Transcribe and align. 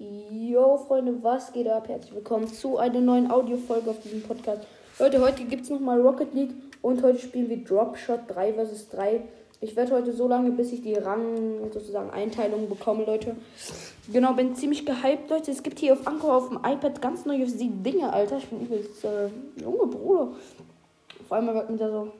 Yo, 0.00 0.76
Freunde, 0.76 1.24
was 1.24 1.52
geht 1.52 1.66
ab? 1.66 1.88
Herzlich 1.88 2.14
willkommen 2.14 2.46
zu 2.46 2.78
einer 2.78 3.00
neuen 3.00 3.32
Audiofolge 3.32 3.90
auf 3.90 3.98
diesem 3.98 4.22
Podcast. 4.22 4.62
Leute, 5.00 5.20
heute 5.20 5.42
gibt 5.42 5.64
es 5.64 5.70
nochmal 5.70 6.00
Rocket 6.00 6.32
League 6.34 6.54
und 6.82 7.02
heute 7.02 7.18
spielen 7.18 7.48
wir 7.48 7.64
Dropshot 7.64 8.20
3 8.28 8.52
vs 8.52 8.90
3. 8.90 9.22
Ich 9.60 9.74
werde 9.74 9.96
heute 9.96 10.12
so 10.12 10.28
lange, 10.28 10.52
bis 10.52 10.70
ich 10.70 10.82
die 10.82 10.94
Rang, 10.94 11.68
sozusagen 11.72 12.10
Einteilung 12.10 12.68
bekomme, 12.68 13.06
Leute. 13.06 13.34
Genau, 14.12 14.34
bin 14.34 14.54
ziemlich 14.54 14.86
gehypt, 14.86 15.30
Leute. 15.30 15.50
Es 15.50 15.64
gibt 15.64 15.80
hier 15.80 15.94
auf 15.94 16.06
Anchor 16.06 16.36
auf 16.36 16.48
dem 16.48 16.58
iPad 16.58 17.02
ganz 17.02 17.26
neue 17.26 17.44
Dinge, 17.46 18.12
Alter. 18.12 18.36
Ich 18.38 18.46
bin 18.46 18.60
übelst 18.60 19.04
äh, 19.04 19.30
junge 19.60 19.88
Bruder. 19.88 20.28
Vor 21.26 21.36
allem 21.36 21.52
wird 21.52 21.70
mir 21.70 21.76
da 21.76 21.90
so. 21.90 22.12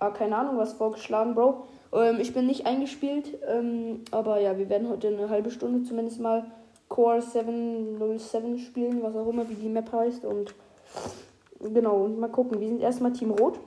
Ah, 0.00 0.10
keine 0.10 0.38
Ahnung, 0.38 0.58
was 0.58 0.72
vorgeschlagen, 0.72 1.36
Bro. 1.36 1.68
Ähm, 1.96 2.20
ich 2.20 2.34
bin 2.34 2.46
nicht 2.46 2.66
eingespielt, 2.66 3.38
ähm, 3.48 4.04
aber 4.10 4.38
ja, 4.38 4.58
wir 4.58 4.68
werden 4.68 4.88
heute 4.88 5.08
eine 5.08 5.30
halbe 5.30 5.50
Stunde 5.50 5.82
zumindest 5.88 6.20
mal 6.20 6.50
Core 6.88 7.22
707 7.22 8.58
spielen, 8.58 9.02
was 9.02 9.16
auch 9.16 9.26
immer, 9.28 9.48
wie 9.48 9.54
die 9.54 9.68
Map 9.68 9.90
heißt. 9.90 10.24
Und 10.24 10.54
genau, 11.60 12.04
und 12.04 12.20
mal 12.20 12.28
gucken. 12.28 12.60
Wir 12.60 12.68
sind 12.68 12.82
erstmal 12.82 13.12
Team 13.12 13.30
Rot. 13.30 13.58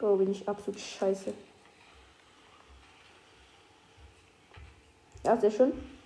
Oh, 0.00 0.14
bin 0.14 0.30
ich 0.30 0.48
absolut 0.48 0.78
scheiße. 0.78 1.34
Ja, 5.24 5.36
sehr 5.36 5.50
schön. 5.50 5.97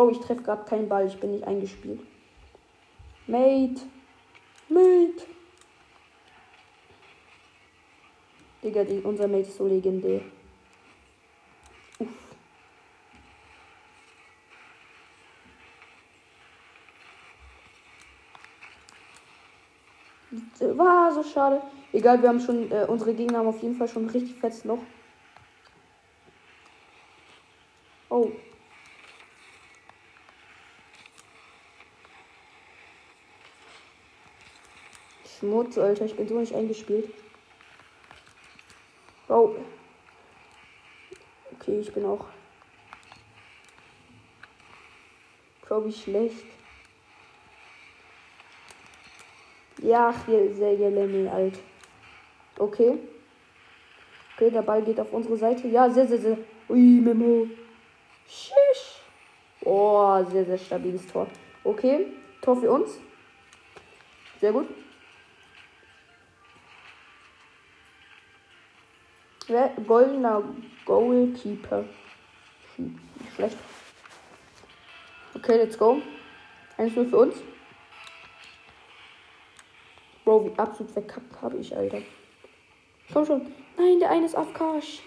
Bro, 0.00 0.12
ich 0.12 0.20
treffe 0.20 0.42
gerade 0.42 0.64
keinen 0.64 0.88
Ball. 0.88 1.06
Ich 1.06 1.20
bin 1.20 1.32
nicht 1.32 1.46
eingespielt. 1.46 2.00
Mate. 3.26 3.82
Mate. 4.70 5.26
Digga, 8.64 8.84
die, 8.84 9.00
unser 9.00 9.28
Mate 9.28 9.42
ist 9.42 9.58
so 9.58 9.66
legendär. 9.66 10.22
Uff. 11.98 12.08
War 20.78 21.12
so 21.12 21.22
schade. 21.24 21.60
Egal, 21.92 22.22
wir 22.22 22.30
haben 22.30 22.40
schon, 22.40 22.72
äh, 22.72 22.86
unsere 22.88 23.12
Gegner 23.12 23.40
haben 23.40 23.48
auf 23.48 23.60
jeden 23.60 23.76
Fall 23.76 23.88
schon 23.88 24.08
richtig 24.08 24.40
fettes 24.40 24.64
Loch. 24.64 24.78
Oh. 28.08 28.32
Schmutz, 35.50 35.76
Alter, 35.78 36.04
ich 36.04 36.14
bin 36.14 36.28
so 36.28 36.38
nicht 36.38 36.54
eingespielt. 36.54 37.12
Oh. 39.28 39.56
Okay, 41.54 41.80
ich 41.80 41.92
bin 41.92 42.04
auch. 42.04 42.26
Glaube 45.66 45.88
ich 45.88 46.04
schlecht. 46.04 46.44
Ja, 49.82 50.14
hier 50.24 50.54
sehr 50.54 50.90
Lemmel 50.90 51.28
alt. 51.28 51.58
Okay. 52.56 52.98
Okay, 54.36 54.50
der 54.50 54.62
Ball 54.62 54.82
geht 54.82 55.00
auf 55.00 55.12
unsere 55.12 55.36
Seite. 55.36 55.66
Ja, 55.66 55.90
sehr, 55.90 56.06
sehr, 56.06 56.18
sehr. 56.18 56.38
Ui, 56.68 56.78
Memo. 56.78 57.48
Schisch. 58.28 59.00
Oh, 59.64 60.24
sehr, 60.30 60.44
sehr 60.44 60.58
stabiles 60.58 61.04
Tor. 61.08 61.26
Okay, 61.64 62.06
Tor 62.40 62.56
für 62.56 62.70
uns. 62.70 63.00
Sehr 64.40 64.52
gut. 64.52 64.68
Goldener 69.86 70.42
Goalkeeper. 70.84 71.84
Nicht 72.76 73.34
schlecht. 73.34 73.56
Okay, 75.34 75.56
let's 75.56 75.76
go. 75.76 76.00
1-0 76.78 77.08
für 77.08 77.16
uns. 77.16 77.36
Bro, 80.24 80.46
wie 80.46 80.58
absolut 80.58 80.92
verkackt 80.92 81.42
habe 81.42 81.56
ich, 81.56 81.76
Alter. 81.76 82.02
Komm 83.12 83.26
schon. 83.26 83.52
Nein, 83.76 83.98
der 83.98 84.10
eine 84.10 84.26
ist 84.26 84.36
auf 84.36 84.52
Cash. 84.54 85.00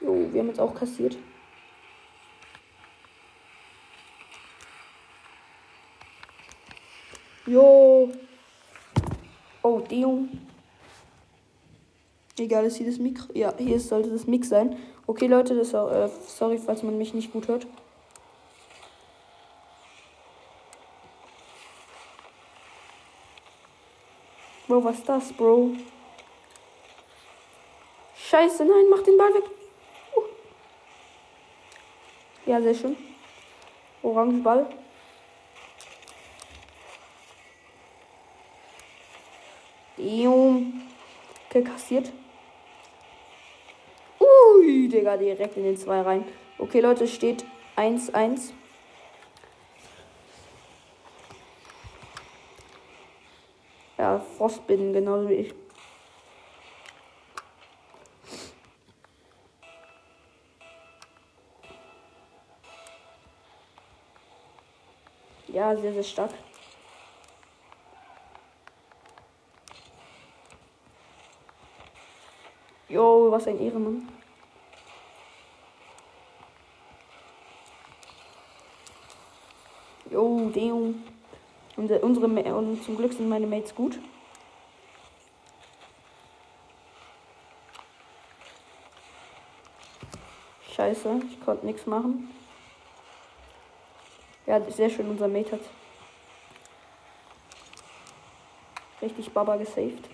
Jo, 0.00 0.28
wir 0.32 0.40
haben 0.40 0.48
jetzt 0.48 0.60
auch 0.60 0.74
kassiert. 0.74 1.16
Jo. 7.46 8.10
Oh, 9.62 9.80
Deo. 9.80 10.28
Egal, 12.38 12.64
ist 12.64 12.78
hier 12.78 12.86
das 12.86 12.98
Mikro. 12.98 13.32
Ja, 13.34 13.54
hier 13.56 13.78
sollte 13.78 14.10
das 14.10 14.26
Mix 14.26 14.48
sein. 14.48 14.76
Okay, 15.06 15.26
Leute, 15.28 15.54
das 15.54 15.72
äh, 15.72 16.08
sorry, 16.26 16.58
falls 16.58 16.82
man 16.82 16.98
mich 16.98 17.14
nicht 17.14 17.32
gut 17.32 17.46
hört. 17.46 17.66
Bro, 24.66 24.82
was 24.82 24.98
ist 24.98 25.08
das, 25.08 25.32
Bro? 25.32 25.70
Scheiße, 28.16 28.64
nein, 28.64 28.86
mach 28.90 29.02
den 29.02 29.16
Ball 29.16 29.32
weg. 29.34 29.44
Uh. 30.16 30.22
Ja, 32.46 32.60
sehr 32.60 32.74
schön. 32.74 32.96
Orange 34.02 34.42
Ball. 34.42 34.66
Okay, 41.54 41.62
kassiert. 41.62 42.10
Digga, 44.94 45.16
direkt 45.16 45.56
in 45.56 45.64
den 45.64 45.76
2 45.76 46.00
rein. 46.02 46.24
Okay, 46.58 46.80
Leute, 46.80 47.08
steht 47.08 47.44
1-1. 47.76 48.52
Ja, 53.98 54.20
Frostbinden, 54.20 54.92
genauso 54.92 55.28
wie 55.28 55.34
ich. 55.34 55.54
Ja, 65.48 65.76
sehr, 65.76 65.92
sehr 65.92 66.02
stark. 66.02 66.30
Jo, 72.88 73.30
was 73.30 73.46
ein 73.46 73.60
Ehrenmann. 73.60 74.08
Deo. 80.54 80.94
Und 81.76 81.90
unsere 81.90 82.26
und 82.26 82.84
zum 82.84 82.96
Glück 82.96 83.12
sind 83.12 83.28
meine 83.28 83.46
Mates 83.46 83.74
gut. 83.74 83.98
Scheiße, 90.74 91.20
ich 91.30 91.44
konnte 91.44 91.66
nichts 91.66 91.86
machen. 91.86 92.30
Ja, 94.46 94.60
sehr 94.70 94.90
schön, 94.90 95.08
unser 95.08 95.28
Mate 95.28 95.52
hat 95.52 95.60
richtig 99.00 99.30
Baba 99.32 99.56
gesaved. 99.56 100.08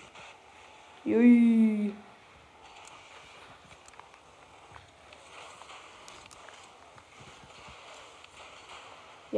Jui. 1.04 1.92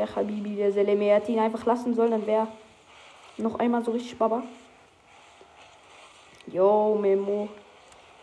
Ja, 0.03 0.17
Habibi, 0.17 0.57
der 0.57 0.73
Seleme 0.73 1.05
hätte 1.05 1.31
ihn 1.31 1.39
einfach 1.39 1.65
lassen 1.65 1.95
sollen, 1.95 2.11
dann 2.11 2.27
wäre 2.27 2.49
noch 3.37 3.61
einmal 3.61 3.85
so 3.85 3.93
richtig 3.93 4.19
Baba. 4.19 4.43
Jo, 6.49 6.99
Memo. 7.01 7.49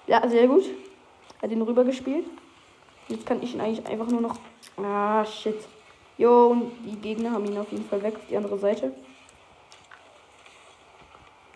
Ja, 0.06 0.28
sehr 0.28 0.46
gut. 0.46 0.66
Er 1.38 1.44
hat 1.44 1.52
ihn 1.52 1.62
rübergespielt. 1.62 2.26
Jetzt 3.08 3.26
kann 3.26 3.42
ich 3.42 3.54
ihn 3.54 3.62
eigentlich 3.62 3.88
einfach 3.88 4.08
nur 4.08 4.20
noch. 4.20 4.36
Ah, 4.76 5.24
shit. 5.24 5.56
Jo, 6.18 6.48
und 6.48 6.74
die 6.84 6.98
Gegner 6.98 7.32
haben 7.32 7.46
ihn 7.46 7.58
auf 7.58 7.72
jeden 7.72 7.86
Fall 7.86 8.04
weg 8.04 8.18
auf 8.18 8.28
die 8.30 8.36
andere 8.36 8.58
Seite. 8.58 8.94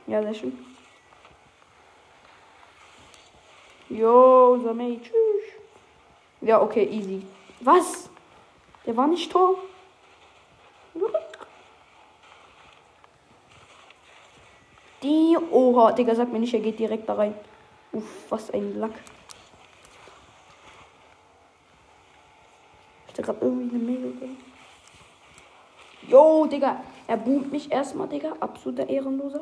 Ja, 0.08 0.24
sehr 0.24 0.36
schön. 0.36 0.58
Jo, 3.90 4.58
Samei, 4.64 5.00
tschüss. 5.04 5.44
Ja, 6.40 6.62
okay, 6.62 6.86
easy. 6.90 7.24
Was? 7.60 8.10
Der 8.86 8.96
war 8.96 9.08
nicht 9.08 9.30
Tor? 9.30 9.58
Die. 15.04 15.38
Oha, 15.52 15.92
Digga, 15.92 16.16
sag 16.16 16.32
mir 16.32 16.40
nicht, 16.40 16.54
er 16.54 16.62
geht 16.62 16.80
direkt 16.80 17.08
da 17.08 17.16
rein. 17.16 17.36
Uff, 17.92 18.26
was 18.30 18.50
ein 18.52 18.80
Lack. 18.80 18.94
Ich 23.08 23.14
da 23.14 23.22
gerade 23.22 23.40
irgendwie 23.42 23.76
eine 23.76 23.84
Mail 23.84 24.18
drin. 24.18 24.38
Jo, 26.08 26.46
Digga. 26.46 26.82
Er 27.06 27.18
boomt 27.18 27.52
mich 27.52 27.72
erstmal, 27.72 28.08
Digga. 28.08 28.34
Absoluter 28.40 28.88
Ehrenloser. 28.88 29.42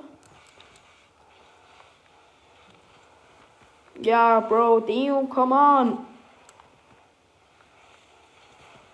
Ja, 4.01 4.39
Bro, 4.39 4.81
Deo, 4.81 5.21
come 5.27 5.55
on. 5.55 6.05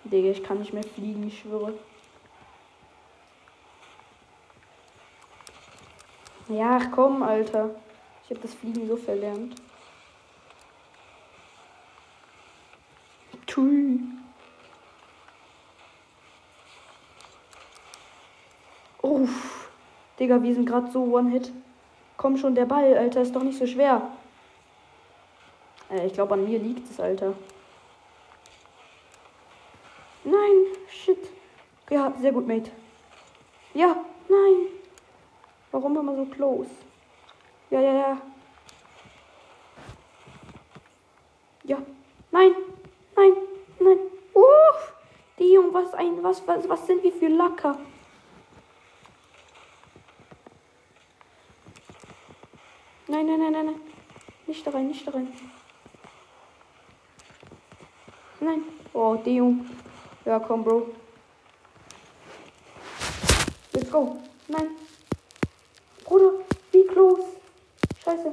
Digga, 0.04 0.30
ich 0.30 0.42
kann 0.44 0.58
nicht 0.58 0.72
mehr 0.72 0.82
fliegen, 0.82 1.26
ich 1.26 1.40
schwöre. 1.40 1.72
Ja, 6.48 6.80
komm, 6.94 7.22
Alter. 7.22 7.70
Ich 8.24 8.30
habe 8.30 8.40
das 8.40 8.54
Fliegen 8.54 8.88
so 8.88 8.96
verlernt. 8.96 9.54
Tui. 13.46 14.00
Uff. 19.02 19.70
Digga, 20.18 20.42
wir 20.42 20.54
sind 20.54 20.66
gerade 20.66 20.90
so 20.90 21.02
One-Hit. 21.04 21.52
Komm 22.16 22.36
schon, 22.36 22.54
der 22.54 22.66
Ball, 22.66 22.96
Alter, 22.96 23.22
ist 23.22 23.34
doch 23.34 23.42
nicht 23.42 23.58
so 23.58 23.66
schwer. 23.66 24.10
Äh, 25.90 26.06
ich 26.06 26.12
glaube, 26.12 26.34
an 26.34 26.44
mir 26.44 26.58
liegt 26.58 26.90
es, 26.90 26.98
Alter. 26.98 27.34
Nein, 30.24 30.66
shit. 30.90 31.30
Ja, 31.90 32.12
sehr 32.20 32.32
gut, 32.32 32.46
Mate. 32.46 32.70
Ja, 33.74 33.96
nein. 34.28 34.77
Warum 35.70 35.96
immer 35.96 36.16
so 36.16 36.24
close? 36.24 36.70
Ja, 37.70 37.80
ja, 37.80 37.92
ja. 37.92 38.22
Ja. 41.64 41.78
Nein, 42.30 42.52
nein, 43.14 43.32
nein. 43.78 43.98
Uff. 44.32 44.92
Die 45.38 45.52
Junge, 45.52 45.74
was 45.74 45.92
ein, 45.94 46.22
was, 46.22 46.46
was, 46.46 46.68
was 46.68 46.86
sind 46.86 47.02
wir 47.02 47.12
für 47.12 47.28
Lacker? 47.28 47.78
Nein, 53.06 53.26
nein, 53.26 53.38
nein, 53.38 53.52
nein, 53.52 53.66
nein. 53.66 53.80
Nicht 54.46 54.66
da 54.66 54.70
rein, 54.70 54.88
nicht 54.88 55.06
da 55.06 55.12
rein. 55.12 55.32
Nein. 58.40 58.62
Oh, 58.92 59.16
Deo. 59.16 59.54
Ja, 60.24 60.38
komm, 60.38 60.64
Bro. 60.64 60.88
Let's 63.72 63.90
go. 63.90 64.18
Nein. 64.48 64.87
Bruder, 66.08 66.32
wie 66.72 66.86
close. 66.86 67.22
Scheiße. 68.02 68.32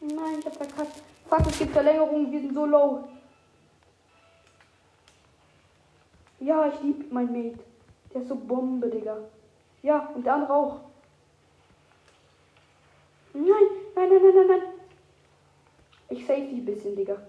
Nein, 0.00 0.38
ich 0.38 0.46
hab 0.46 0.54
verkackt. 0.54 1.02
Fuck, 1.28 1.46
es 1.48 1.58
gibt 1.58 1.72
Verlängerungen, 1.72 2.30
wir 2.30 2.40
sind 2.40 2.54
so 2.54 2.66
low. 2.66 3.08
Ja, 6.38 6.68
ich 6.68 6.80
lieb 6.82 7.10
mein 7.12 7.32
Mate. 7.32 7.58
Der 8.14 8.22
ist 8.22 8.28
so 8.28 8.36
Bombe, 8.36 8.88
Digga. 8.88 9.16
Ja, 9.82 10.08
und 10.14 10.24
der 10.24 10.34
andere 10.34 10.54
auch. 10.54 10.80
Nein, 13.34 13.44
nein, 13.96 14.08
nein, 14.08 14.22
nein, 14.22 14.34
nein, 14.36 14.46
nein. 14.46 14.62
Ich 16.10 16.24
save 16.24 16.46
die 16.46 16.60
bisschen, 16.60 16.94
Digga. 16.94 17.20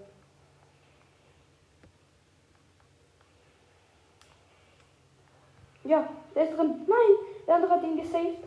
Ja, 5.84 6.08
der 6.34 6.44
ist 6.48 6.56
drin. 6.56 6.86
Nein, 6.86 7.16
der 7.46 7.56
andere 7.56 7.72
hat 7.72 7.82
ihn 7.82 7.96
gesaved. 7.96 8.44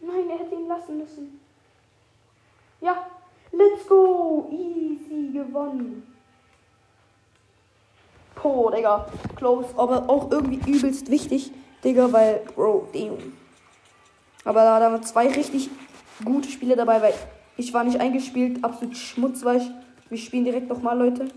Nein, 0.00 0.28
er 0.30 0.38
hätte 0.38 0.54
ihn 0.54 0.68
lassen 0.68 0.98
müssen. 0.98 1.40
Ja, 2.80 3.06
let's 3.52 3.86
go. 3.86 4.48
Easy 4.50 5.32
gewonnen. 5.32 6.13
Boah, 8.44 8.70
Digga. 8.70 9.06
Close, 9.36 9.70
aber 9.74 10.10
auch 10.10 10.30
irgendwie 10.30 10.70
übelst 10.70 11.10
wichtig, 11.10 11.50
Digga, 11.82 12.12
weil, 12.12 12.40
Bro, 12.54 12.88
damn. 12.92 13.32
Aber 14.44 14.62
da 14.64 14.78
waren 14.78 15.02
zwei 15.02 15.28
richtig 15.28 15.70
gute 16.22 16.50
Spiele 16.50 16.76
dabei, 16.76 17.00
weil 17.00 17.14
ich 17.56 17.72
war 17.72 17.84
nicht 17.84 17.98
eingespielt, 17.98 18.62
absolut 18.62 18.98
schmutzweich. 18.98 19.62
Wir 20.10 20.18
spielen 20.18 20.44
direkt 20.44 20.68
nochmal, 20.68 20.98
Leute. 20.98 21.28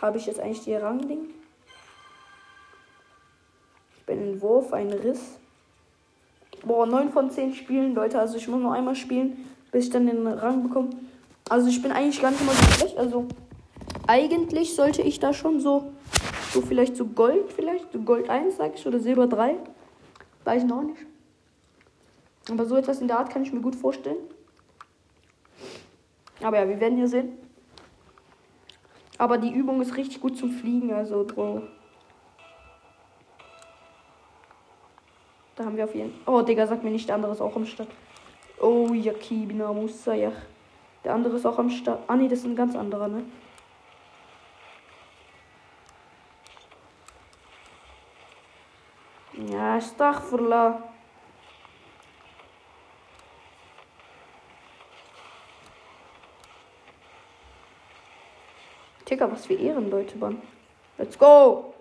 Habe 0.00 0.16
ich 0.16 0.24
jetzt 0.24 0.40
eigentlich 0.40 0.64
die 0.64 0.74
Rangding? 0.74 1.28
Ich 3.98 4.04
bin 4.06 4.32
in 4.32 4.40
Wurf, 4.40 4.72
ein 4.72 4.90
Riss. 4.90 5.38
Boah, 6.64 6.86
9 6.86 7.12
von 7.12 7.30
10 7.30 7.54
Spielen, 7.54 7.94
Leute. 7.94 8.18
Also 8.18 8.38
ich 8.38 8.48
muss 8.48 8.62
noch 8.62 8.72
einmal 8.72 8.96
spielen, 8.96 9.46
bis 9.70 9.84
ich 9.84 9.90
dann 9.90 10.06
den 10.06 10.26
Rang 10.26 10.62
bekomme. 10.62 10.88
Also 11.48 11.68
ich 11.68 11.82
bin 11.82 11.92
eigentlich 11.92 12.20
gar 12.22 12.30
nicht 12.30 12.44
mal 12.44 12.54
so 12.54 12.64
schlecht. 12.72 12.96
Also 12.96 13.26
eigentlich 14.06 14.74
sollte 14.74 15.02
ich 15.02 15.20
da 15.20 15.32
schon 15.32 15.60
so, 15.60 15.92
so 16.52 16.62
vielleicht 16.62 16.96
so 16.96 17.06
Gold, 17.06 17.52
vielleicht, 17.52 17.92
so 17.92 18.00
Gold 18.00 18.30
1, 18.30 18.56
sag 18.56 18.74
ich, 18.74 18.86
oder 18.86 18.98
Silber 18.98 19.26
3. 19.26 19.56
Weiß 20.44 20.62
ich 20.62 20.68
noch 20.68 20.82
nicht. 20.82 21.00
Aber 22.50 22.64
so 22.66 22.76
etwas 22.76 23.00
in 23.00 23.08
der 23.08 23.18
Art 23.18 23.30
kann 23.30 23.42
ich 23.42 23.52
mir 23.52 23.60
gut 23.60 23.76
vorstellen. 23.76 24.16
Aber 26.42 26.58
ja, 26.58 26.68
wir 26.68 26.80
werden 26.80 26.96
hier 26.96 27.08
sehen. 27.08 27.38
Aber 29.16 29.38
die 29.38 29.50
Übung 29.50 29.80
ist 29.80 29.96
richtig 29.96 30.20
gut 30.20 30.36
zum 30.36 30.50
Fliegen, 30.50 30.92
also 30.92 31.24
Bro. 31.24 31.62
Da 35.56 35.64
haben 35.64 35.76
wir 35.76 35.84
auf 35.84 35.94
jeden 35.94 36.10
Fall. 36.10 36.34
Oh, 36.34 36.42
Digga, 36.42 36.66
sag 36.66 36.82
mir 36.82 36.90
nicht, 36.90 37.08
der 37.08 37.14
andere 37.14 37.32
ist 37.32 37.40
auch 37.40 37.54
am 37.54 37.64
Start. 37.64 37.88
Oh, 38.60 38.88
Yakibina 38.92 39.72
Musa, 39.72 40.14
ja. 40.14 40.32
Der 41.04 41.14
andere 41.14 41.36
ist 41.36 41.44
auch 41.44 41.58
am 41.58 41.68
Start. 41.70 42.02
Ah, 42.08 42.16
nee, 42.16 42.28
das 42.28 42.40
ist 42.40 42.46
ein 42.46 42.56
ganz 42.56 42.74
anderer, 42.74 43.08
ne? 43.08 43.24
Ja, 49.34 49.76
Astaghfirullah. 49.76 50.82
Digga, 59.10 59.30
was 59.30 59.44
für 59.46 59.54
Ehrenleute, 59.54 60.16
Mann. 60.16 60.40
Let's 60.96 61.18
go! 61.18 61.74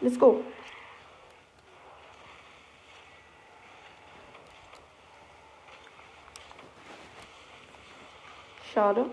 Let's 0.00 0.18
go. 0.18 0.42
Schade. 8.72 9.04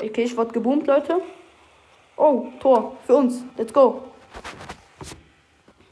Okay, 0.00 0.22
ich 0.22 0.36
wurde 0.36 0.52
geboomt, 0.52 0.86
Leute. 0.86 1.20
Oh, 2.16 2.46
Tor. 2.58 2.96
Für 3.04 3.16
uns. 3.16 3.44
Let's 3.58 3.72
go. 3.72 4.04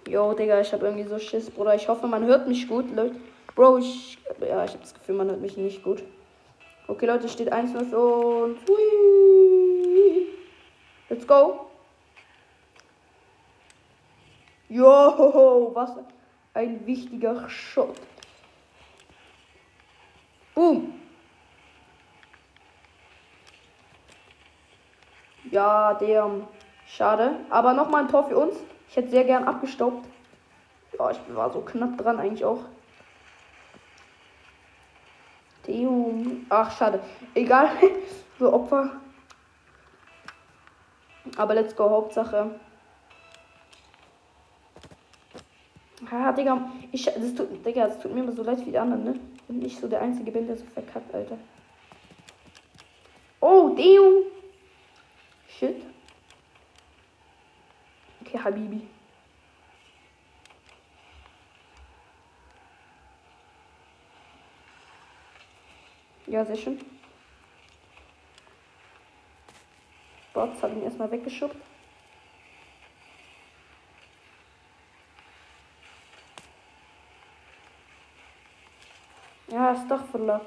Yo, 0.08 0.32
Digga, 0.32 0.60
ich 0.60 0.72
habe 0.72 0.86
irgendwie 0.86 1.04
so 1.04 1.18
Schiss, 1.18 1.50
Bruder. 1.50 1.74
Ich 1.74 1.88
hoffe, 1.88 2.06
man 2.06 2.24
hört 2.24 2.48
mich 2.48 2.68
gut, 2.68 2.90
Leute. 2.94 3.16
Bro, 3.54 3.78
ich. 3.78 4.18
Ja, 4.40 4.64
ich 4.64 4.70
habe 4.70 4.82
das 4.82 4.94
Gefühl, 4.94 5.16
man 5.16 5.28
hört 5.28 5.40
mich 5.40 5.56
nicht 5.56 5.82
gut. 5.82 6.02
Okay, 6.88 7.06
Leute, 7.06 7.28
steht 7.28 7.52
1-0 7.52 7.90
für 7.90 7.98
uns. 7.98 8.58
Hui. 8.66 10.28
Let's 11.10 11.26
go. 11.26 11.66
Yo, 14.68 15.70
was 15.74 15.90
ein 16.54 16.86
wichtiger 16.86 17.48
Shot. 17.50 17.96
Boom. 20.56 20.94
Ja, 25.50 25.92
der. 25.94 26.30
Schade. 26.86 27.40
Aber 27.50 27.74
nochmal 27.74 28.04
ein 28.04 28.08
Tor 28.08 28.26
für 28.26 28.38
uns. 28.38 28.56
Ich 28.88 28.96
hätte 28.96 29.10
sehr 29.10 29.24
gern 29.24 29.44
abgestaubt. 29.44 30.08
Ja, 30.98 31.10
ich 31.10 31.18
war 31.34 31.50
so 31.50 31.60
knapp 31.60 31.98
dran 31.98 32.18
eigentlich 32.18 32.44
auch. 32.44 32.60
Deum. 35.66 36.46
Ach, 36.48 36.74
schade. 36.74 37.00
Egal. 37.34 37.68
so 38.38 38.50
Opfer. 38.50 38.92
Aber 41.36 41.54
let's 41.54 41.76
go. 41.76 41.90
Hauptsache. 41.90 42.58
Ah, 46.10 46.32
Digga. 46.32 46.70
Ich, 46.92 47.04
das 47.04 47.34
tut, 47.34 47.66
Digga, 47.66 47.88
das 47.88 48.00
tut 48.00 48.14
mir 48.14 48.20
immer 48.22 48.32
so 48.32 48.42
leid 48.42 48.64
wie 48.64 48.70
die 48.70 48.78
anderen, 48.78 49.04
ne? 49.04 49.20
Wenn 49.48 49.64
ich 49.64 49.76
so 49.76 49.88
der 49.88 50.02
Einzige 50.02 50.32
bin, 50.32 50.46
der 50.46 50.56
so 50.56 50.64
verkackt, 50.66 51.14
Alter. 51.14 51.38
Oh, 53.40 53.74
damn. 53.76 54.24
Shit. 55.48 55.82
Okay, 58.20 58.38
Habibi. 58.38 58.88
Ja, 66.26 66.44
sehr 66.44 66.56
schön. 66.56 66.80
Bots 70.34 70.60
hat 70.62 70.72
ihn 70.72 70.82
erstmal 70.82 71.10
weggeschubbt. 71.10 71.56
Ja, 79.56 79.72
ist 79.72 79.90
doch 79.90 80.04
voller. 80.04 80.42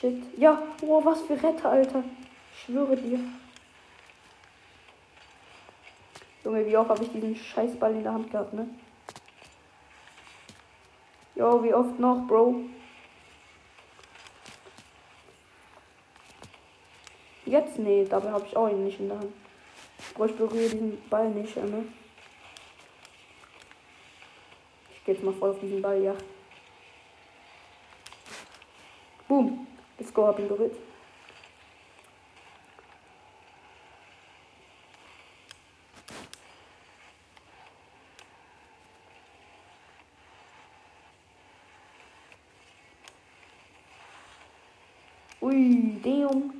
Shit. 0.00 0.22
Ja, 0.38 0.62
oh, 0.80 1.04
was 1.04 1.20
für 1.20 1.34
Retter, 1.34 1.68
Alter. 1.68 2.02
Ich 2.54 2.62
schwöre 2.62 2.96
dir. 2.96 3.20
Junge, 6.42 6.66
wie 6.66 6.74
oft 6.78 6.88
habe 6.88 7.04
ich 7.04 7.12
diesen 7.12 7.36
Scheißball 7.36 7.92
in 7.92 8.02
der 8.02 8.14
Hand 8.14 8.30
gehabt, 8.30 8.54
ne? 8.54 8.66
Jo, 11.34 11.62
wie 11.62 11.74
oft 11.74 11.98
noch, 11.98 12.26
Bro? 12.26 12.62
Jetzt? 17.44 17.78
Nee, 17.78 18.06
dabei 18.08 18.30
habe 18.30 18.46
ich 18.46 18.56
auch 18.56 18.70
ihn 18.70 18.84
nicht 18.84 18.98
in 18.98 19.08
der 19.08 19.18
Hand. 19.18 19.34
Bro, 20.14 20.24
ich 20.24 20.36
berühre 20.36 20.70
diesen 20.70 21.06
Ball 21.10 21.28
nicht, 21.28 21.54
ne? 21.54 21.84
Ich 24.94 25.04
gehe 25.04 25.14
jetzt 25.14 25.22
mal 25.22 25.34
voll 25.34 25.50
auf 25.50 25.60
diesen 25.60 25.82
Ball, 25.82 26.02
ja. 26.02 26.14
Ihn 30.38 30.48
berührt. 30.48 30.76
Ui, 45.40 46.00
damn. 46.02 46.52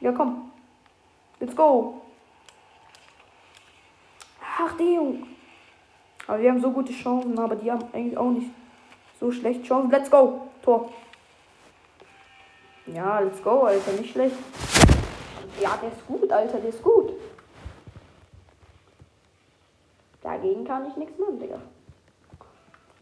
Ja, 0.00 0.12
komm. 0.12 0.52
Let's 1.40 1.56
go. 1.56 2.02
Ach, 4.40 4.76
damn. 4.76 5.31
Aber 6.32 6.40
wir 6.40 6.50
haben 6.50 6.62
so 6.62 6.70
gute 6.70 6.94
Chancen, 6.94 7.38
aber 7.38 7.56
die 7.56 7.70
haben 7.70 7.84
eigentlich 7.92 8.16
auch 8.16 8.30
nicht 8.30 8.50
so 9.20 9.30
schlecht 9.30 9.64
Chancen. 9.64 9.90
Let's 9.90 10.10
go. 10.10 10.48
Tor. 10.62 10.90
Ja, 12.86 13.18
let's 13.18 13.42
go, 13.42 13.64
Alter. 13.64 13.92
Nicht 13.92 14.12
schlecht. 14.12 14.36
Ja, 15.60 15.76
der 15.76 15.90
ist 15.90 16.06
gut, 16.06 16.32
Alter. 16.32 16.58
Der 16.58 16.70
ist 16.70 16.82
gut. 16.82 17.12
Dagegen 20.22 20.64
kann 20.64 20.88
ich 20.88 20.96
nichts 20.96 21.18
machen, 21.18 21.38
Digga. 21.38 21.60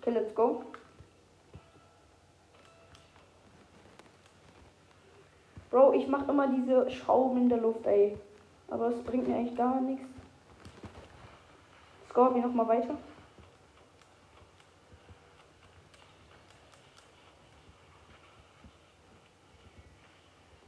Okay, 0.00 0.10
let's 0.10 0.34
go. 0.34 0.64
Bro, 5.70 5.92
ich 5.92 6.08
mach 6.08 6.26
immer 6.28 6.48
diese 6.48 6.90
Schrauben 6.90 7.42
in 7.42 7.48
der 7.48 7.58
Luft, 7.58 7.86
ey. 7.86 8.18
Aber 8.66 8.88
es 8.88 9.00
bringt 9.04 9.28
mir 9.28 9.36
eigentlich 9.36 9.56
gar 9.56 9.80
nichts. 9.80 10.04
Score 12.08 12.34
wir 12.34 12.42
nochmal 12.42 12.66
weiter. 12.66 12.96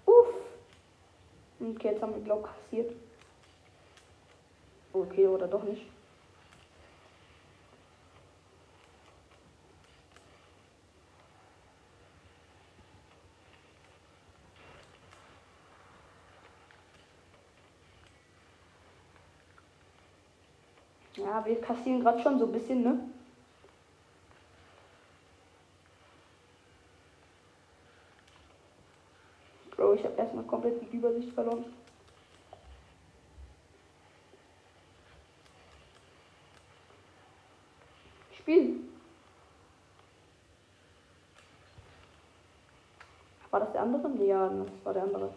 Uff. 0.07 0.29
Okay, 1.75 1.93
jetzt 1.93 2.03
haben 2.03 2.15
wir 2.15 2.23
Glock 2.23 2.49
kassiert. 2.49 2.93
Okay, 4.93 5.27
oder 5.27 5.49
doch 5.49 5.63
nicht. 5.63 5.87
Ja, 21.17 21.45
wir 21.45 21.61
kassieren 21.61 22.01
gerade 22.01 22.23
schon 22.23 22.39
so 22.39 22.47
ein 22.47 22.53
bisschen, 22.53 22.83
ne? 22.83 22.99
Bro, 29.77 29.95
ich 29.95 30.05
habe 30.05 30.15
erstmal 30.17 30.42
komplett 30.53 30.83
die 30.83 30.97
Übersicht 30.97 31.33
verloren. 31.33 31.65
Spiel. 38.37 38.81
War 43.51 43.61
das 43.61 43.73
der 43.73 43.81
andere? 43.81 44.25
Ja, 44.27 44.49
das 44.49 44.85
war 44.85 44.93
der 44.93 45.05
andere. 45.05 45.33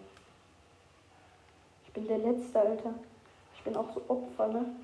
Ich 1.86 1.94
bin 1.94 2.08
der 2.10 2.18
Letzte, 2.18 2.60
Alter. 2.60 2.94
Ich 3.56 3.64
bin 3.64 3.78
auch 3.78 3.94
so 3.94 4.02
Opfer, 4.10 4.50
ne? 4.50 4.76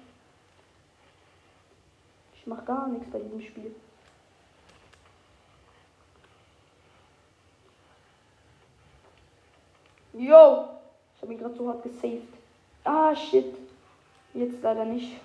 Ich 2.35 2.47
mach 2.47 2.63
gar 2.63 2.87
nichts 2.87 3.11
bei 3.11 3.19
diesem 3.19 3.41
Spiel. 3.41 3.75
Yo! 10.13 10.69
Ich 11.15 11.21
habe 11.21 11.33
ihn 11.33 11.39
gerade 11.39 11.55
so 11.55 11.67
hart 11.67 11.83
gesaved. 11.83 12.33
Ah, 12.83 13.15
shit. 13.15 13.55
Jetzt 14.33 14.61
leider 14.61 14.85
nicht. 14.85 15.19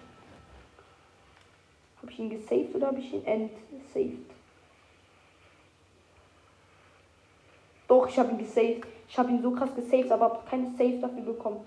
Habe 2.00 2.10
ich 2.10 2.18
ihn 2.18 2.30
gesaved 2.30 2.74
oder 2.74 2.88
habe 2.88 2.98
ich 2.98 3.12
ihn 3.12 3.24
entsaved? 3.24 4.30
Doch, 7.88 8.08
ich 8.08 8.18
habe 8.18 8.30
ihn 8.32 8.38
gesaved. 8.38 8.86
Ich 9.08 9.18
habe 9.18 9.30
ihn 9.30 9.42
so 9.42 9.50
krass 9.52 9.74
gesaved, 9.74 10.10
aber 10.10 10.26
habe 10.26 10.48
keine 10.48 10.70
Save 10.72 10.98
dafür 11.00 11.22
bekommen. 11.22 11.66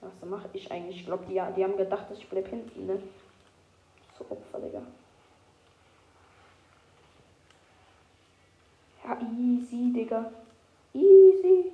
Was 0.00 0.28
mache 0.28 0.48
ich 0.52 0.70
eigentlich? 0.70 1.00
Ich 1.00 1.06
glaube, 1.06 1.24
die, 1.26 1.40
die 1.56 1.64
haben 1.64 1.76
gedacht, 1.76 2.10
dass 2.10 2.18
ich 2.18 2.28
bleib 2.28 2.48
hinten, 2.48 2.86
ne? 2.86 3.02
So 4.18 4.26
Opfer, 4.28 4.60
Digga. 4.60 4.82
Ja, 9.04 9.18
easy, 9.74 9.92
Digga. 9.92 10.30
Easy. 10.94 11.72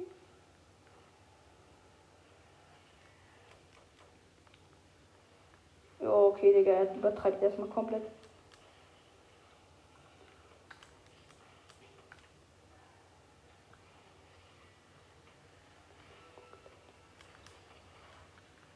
Ja, 6.00 6.10
okay, 6.12 6.52
Digga, 6.54 6.72
er 6.72 6.94
übertreibt 6.94 7.42
erstmal 7.42 7.68
komplett. 7.68 8.02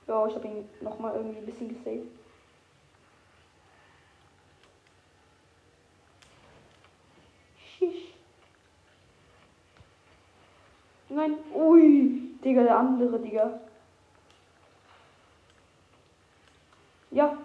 Ja, 0.07 0.27
ich 0.27 0.35
habe 0.35 0.47
ihn 0.47 0.69
nochmal 0.83 1.15
irgendwie 1.15 1.39
ein 1.39 1.47
bisschen 1.47 1.69
gesaved. 1.69 2.24
Nein, 11.15 11.37
ui, 11.55 12.35
Digga, 12.43 12.65
der 12.65 12.77
andere, 12.77 13.21
Digga. 13.21 13.61
Ja. 17.13 17.39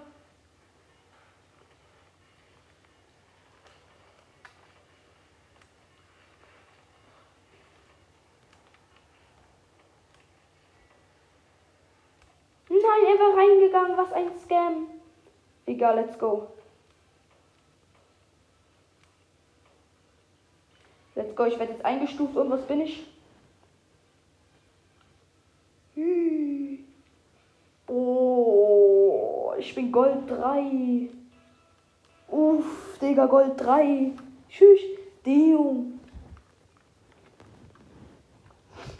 Nein, 12.69 12.81
er 12.81 13.19
war 13.19 13.38
reingegangen. 13.38 13.97
Was 13.97 14.11
ein 14.13 14.35
Scam. 14.39 14.88
Egal, 15.67 15.95
let's 15.95 16.17
go. 16.17 16.47
Let's 21.13 21.35
go. 21.35 21.45
Ich 21.45 21.59
werde 21.59 21.73
jetzt 21.73 21.85
eingestuft. 21.85 22.35
Und 22.35 22.49
was 22.49 22.65
bin 22.65 22.81
ich? 22.81 23.05
Gold 29.91 30.29
3. 30.29 31.10
Uff, 32.27 32.98
Digga, 33.00 33.25
Gold 33.25 33.60
3. 33.60 34.12
Tschüss, 34.50 34.79
Deo. 35.25 35.86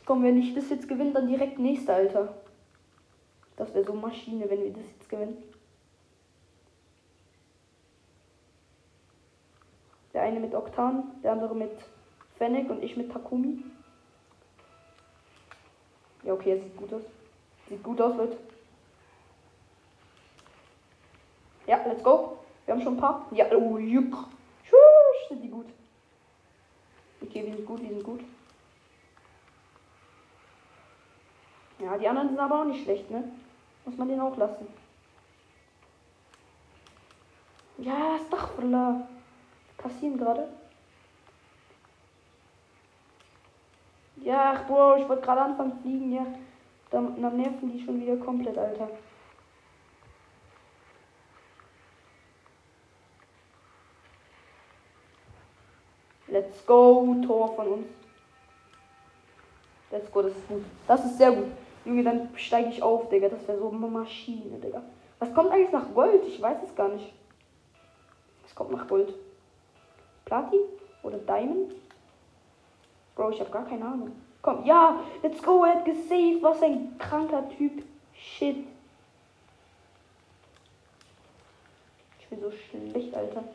Komm, 0.05 0.24
wenn 0.24 0.38
ich 0.38 0.55
das 0.55 0.69
jetzt 0.69 0.88
gewinne, 0.88 1.12
dann 1.12 1.27
direkt 1.27 1.60
nächster, 1.60 1.96
Alter. 1.96 2.34
Das 3.55 3.74
wäre 3.74 3.86
so 3.86 3.93
Maschine, 3.93 4.50
wenn 4.50 4.63
wir 4.63 4.74
das 4.74 4.84
jetzt 4.98 5.10
gewinnen. 5.10 5.38
Der 10.13 10.24
eine 10.24 10.39
mit 10.39 10.55
Oktan, 10.55 11.03
der 11.24 11.34
andere 11.34 11.53
mit 11.53 11.72
Fennec 12.38 12.69
und 12.69 12.81
ich 12.81 12.98
mit 12.98 13.12
Takumi. 13.12 13.63
Ja, 16.24 16.34
okay, 16.34 16.55
jetzt 16.55 16.63
sieht 16.63 16.77
gut 16.77 16.93
aus. 16.93 17.03
Sieht 17.69 17.84
gut 17.84 18.01
aus, 18.01 18.17
Leute. 18.17 18.38
Ja, 21.69 21.79
let's 21.85 22.03
go. 22.03 22.39
Wir 22.65 22.73
haben 22.73 22.81
schon 22.81 22.95
ein 22.95 22.99
paar. 22.99 23.27
Ja, 23.29 23.45
oh, 23.51 23.77
juck. 23.77 24.25
Schusch, 24.63 25.27
sind 25.27 25.43
die 25.43 25.49
gut. 25.49 25.67
Okay, 27.21 27.45
wir 27.45 27.55
sind 27.55 27.67
gut, 27.67 27.79
wir 27.79 27.89
sind 27.89 28.03
gut. 28.03 28.21
Ja, 31.77 31.95
die 31.95 32.07
anderen 32.07 32.29
sind 32.29 32.39
aber 32.39 32.61
auch 32.61 32.65
nicht 32.65 32.83
schlecht, 32.83 33.11
ne? 33.11 33.23
Muss 33.85 33.95
man 33.97 34.07
den 34.07 34.19
auch 34.19 34.35
lassen. 34.35 34.65
Ja, 37.77 38.15
ist 38.15 38.33
doch 38.33 38.49
Kassieren 39.77 40.17
gerade. 40.17 40.49
Ja, 44.23 44.63
Bro, 44.67 44.95
ich 44.95 45.07
wollte 45.07 45.21
gerade 45.21 45.41
anfangen 45.41 45.79
fliegen, 45.83 46.13
ja. 46.13 46.25
Dann, 46.89 47.21
dann 47.21 47.38
nerven 47.38 47.71
die 47.71 47.85
schon 47.85 48.01
wieder 48.01 48.17
komplett, 48.17 48.57
Alter. 48.57 48.89
Let's 56.60 56.68
go, 56.68 57.16
Tor 57.25 57.56
von 57.56 57.68
uns. 57.68 57.88
Let's 59.92 60.12
go, 60.12 60.22
das 60.22 60.34
ist 60.34 60.48
gut. 60.50 60.63
Das 60.88 61.06
ist 61.06 61.18
sehr 61.18 61.32
gut. 61.32 61.48
Junge, 61.86 62.04
dann 62.04 62.30
steige 62.36 62.70
ich 62.70 62.84
auf, 62.84 63.08
Digga. 63.10 63.30
Das 63.30 63.48
wäre 63.48 63.58
so 63.58 63.70
eine 63.70 63.88
Maschine, 63.88 64.58
Digga. 64.60 64.84
Was 65.20 65.34
kommt 65.34 65.51
eigentlich 65.51 65.72
nach 65.72 65.94
Gold? 65.94 66.22
Ich 66.28 66.42
weiß 66.42 66.58
es 66.63 66.75
gar 66.75 66.89
nicht. 66.89 67.13
Was 68.44 68.54
kommt 68.54 68.72
nach 68.72 68.88
Gold? 68.88 69.13
Platin? 70.25 70.60
Oder 71.01 71.18
Diamond? 71.20 71.75
Bro, 73.16 73.32
ich 73.32 73.39
habe 73.39 73.51
gar 73.51 73.66
keine 73.66 73.86
Ahnung. 73.86 74.12
Komm, 74.42 74.66
ja, 74.66 75.00
let's 75.24 75.42
go, 75.42 75.63
er 75.63 75.75
hat 75.75 75.86
gesaved. 75.86 76.44
Was 76.44 76.62
ein 76.62 76.98
kranker 76.98 77.48
Typ. 77.58 77.84
Shit. 78.13 78.68
Ich 82.20 82.28
bin 82.28 82.42
so 82.42 82.51
schlecht, 82.51 83.16
Alter. 83.16 83.46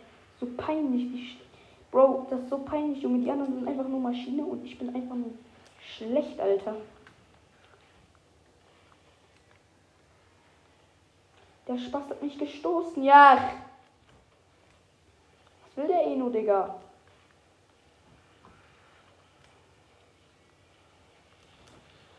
So 0.41 0.47
peinlich, 0.57 1.13
wie 1.13 1.44
Bro, 1.95 2.27
das 2.29 2.41
ist 2.41 2.51
so 2.51 2.59
peinlich, 2.59 3.01
Junge. 3.01 3.21
Die 3.21 3.31
anderen 3.31 3.55
sind 3.55 3.69
einfach 3.69 3.87
nur 3.87 4.01
Maschine 4.01 4.43
und 4.43 4.65
ich 4.65 4.77
bin 4.77 4.93
einfach 4.93 5.15
nur 5.15 5.31
schlecht, 5.79 6.41
Alter. 6.41 6.75
Der 11.69 11.79
Spaß 11.79 12.11
hat 12.11 12.21
mich 12.21 12.37
gestoßen. 12.37 13.01
Ja. 13.05 13.53
Was 15.63 15.77
will 15.77 15.87
der 15.87 16.17
nur, 16.17 16.33
Digga? 16.33 16.75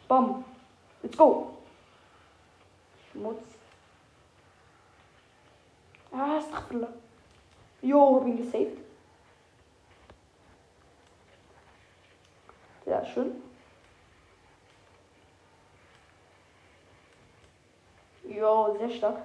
Bam. 0.07 0.45
Let's 1.03 1.17
go. 1.17 1.57
Schmutz. 3.11 3.43
Ah, 6.13 6.39
Stachel. 6.39 6.87
Jo, 7.81 8.21
hab 8.21 8.25
ihn 8.25 8.37
gesaved. 8.37 8.84
Schön. 13.03 13.41
Jo, 18.23 18.75
sehr 18.77 18.89
stark. 18.89 19.17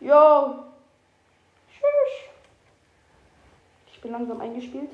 Jo. 0.00 0.64
Tschüss. 1.68 2.30
Ich 3.92 4.00
bin 4.00 4.12
langsam 4.12 4.40
eingespielt. 4.40 4.90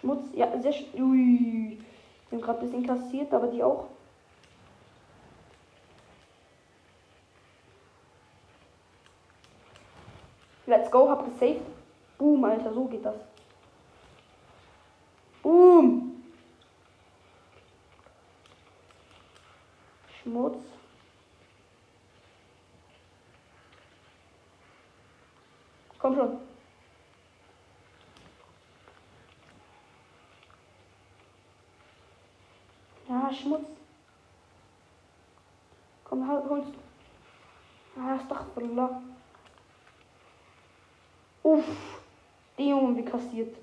Schmutz. 0.00 0.28
Ja, 0.34 0.60
sehr. 0.60 0.74
Ui. 0.98 1.78
Ich 1.78 2.28
bin 2.30 2.40
gerade 2.40 2.60
ein 2.60 2.70
bisschen 2.70 2.86
kassiert, 2.86 3.32
aber 3.32 3.46
die 3.46 3.62
auch. 3.62 3.86
Let's 10.66 10.90
go, 10.90 11.08
hab 11.08 11.24
gesaved. 11.24 11.62
Boom, 12.18 12.44
Alter, 12.44 12.72
so 12.72 12.84
geht 12.86 13.04
das. 13.04 13.31
Boom. 15.42 16.22
Schmutz. 20.22 20.62
Komm 25.98 26.14
schon. 26.14 26.38
Ja, 33.08 33.32
Schmutz. 33.32 33.66
Komm, 36.04 36.28
holst 36.28 36.68
du. 36.68 38.00
Ah, 38.00 38.14
Astaghfirullah. 38.14 39.02
Uff. 41.42 41.64
Die 42.58 42.68
Junge, 42.68 42.96
wie 42.96 43.04
kassiert. 43.04 43.56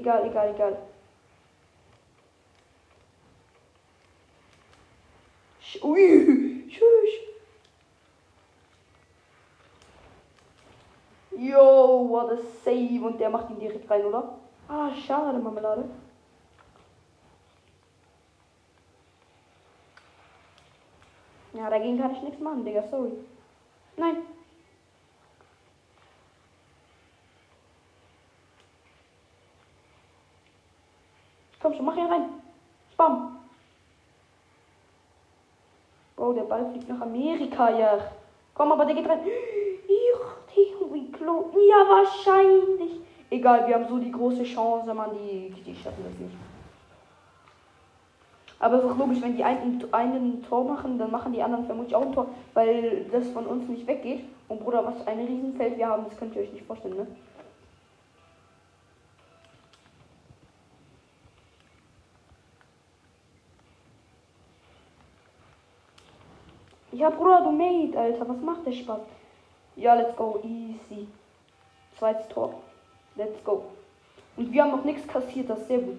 Egal, 0.00 0.24
egal, 0.30 0.48
egal. 0.54 0.78
Ui, 5.82 6.64
tschüss. 6.70 7.14
Yo, 11.36 12.08
what 12.08 12.32
a 12.32 12.38
save. 12.64 13.04
Und 13.04 13.20
der 13.20 13.28
macht 13.28 13.50
ihn 13.50 13.58
direkt 13.58 13.90
rein, 13.90 14.06
oder? 14.06 14.38
Ah, 14.68 14.90
schade, 15.06 15.38
Marmelade. 15.38 15.84
Ja, 21.52 21.68
dagegen 21.68 21.98
kann 21.98 22.14
ich 22.14 22.22
nichts 22.22 22.40
machen, 22.40 22.64
Digga, 22.64 22.82
sorry. 22.88 23.12
Nein. 23.98 24.16
Komm 31.70 31.76
schon, 31.76 31.86
mach 31.86 31.96
ihn 31.96 32.06
rein. 32.06 32.24
Bam. 32.96 33.36
Bro, 36.16 36.32
der 36.32 36.42
Ball 36.42 36.68
fliegt 36.70 36.88
nach 36.88 37.00
Amerika, 37.00 37.70
ja. 37.78 37.98
Komm, 38.54 38.72
aber 38.72 38.84
der 38.84 38.96
geht 38.96 39.08
rein. 39.08 39.20
Ja, 41.68 41.88
wahrscheinlich. 41.88 43.00
Egal, 43.30 43.68
wir 43.68 43.76
haben 43.76 43.86
so 43.88 43.98
die 43.98 44.10
große 44.10 44.42
Chance, 44.42 44.92
man, 44.92 45.10
die, 45.12 45.50
die 45.62 45.74
schaffen 45.76 46.04
das 46.04 46.18
nicht. 46.18 46.34
Aber 48.58 48.76
es 48.76 48.84
ist 48.84 48.90
auch 48.90 48.98
logisch, 48.98 49.22
wenn 49.22 49.36
die 49.36 49.44
einen, 49.44 49.82
einen 49.92 50.42
Tor 50.42 50.64
machen, 50.64 50.98
dann 50.98 51.12
machen 51.12 51.32
die 51.32 51.42
anderen 51.42 51.66
vermutlich 51.66 51.94
auch 51.94 52.02
ein 52.02 52.12
Tor, 52.12 52.26
weil 52.54 53.06
das 53.12 53.28
von 53.28 53.46
uns 53.46 53.68
nicht 53.68 53.86
weggeht. 53.86 54.24
Und 54.48 54.64
Bruder, 54.64 54.84
was 54.84 55.06
ein 55.06 55.20
Riesenfeld 55.20 55.78
wir 55.78 55.86
haben, 55.86 56.04
das 56.08 56.18
könnt 56.18 56.34
ihr 56.34 56.42
euch 56.42 56.52
nicht 56.52 56.66
vorstellen, 56.66 56.96
ne? 56.96 57.06
Ja, 67.00 67.08
Bruder, 67.08 67.40
du 67.40 67.50
Mate, 67.50 67.98
Alter. 67.98 68.28
Was 68.28 68.40
macht 68.42 68.66
der 68.66 68.72
Spaß? 68.72 69.00
Ja, 69.74 69.94
let's 69.94 70.14
go. 70.16 70.38
Easy. 70.44 71.08
Zweites 71.98 72.28
Tor. 72.28 72.60
Let's 73.16 73.42
go. 73.42 73.64
Und 74.36 74.52
wir 74.52 74.62
haben 74.62 74.72
noch 74.72 74.84
nichts 74.84 75.08
kassiert. 75.08 75.48
Das 75.48 75.60
ist 75.60 75.68
sehr 75.68 75.78
gut. 75.78 75.98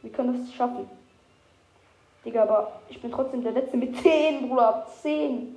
Wir 0.00 0.12
können 0.12 0.38
das 0.38 0.54
schaffen. 0.54 0.88
Digga, 2.24 2.44
aber 2.44 2.80
ich 2.88 3.02
bin 3.02 3.10
trotzdem 3.10 3.42
der 3.42 3.50
Letzte 3.50 3.76
mit 3.76 3.96
10, 3.96 4.48
Bruder. 4.48 4.86
10. 5.02 5.56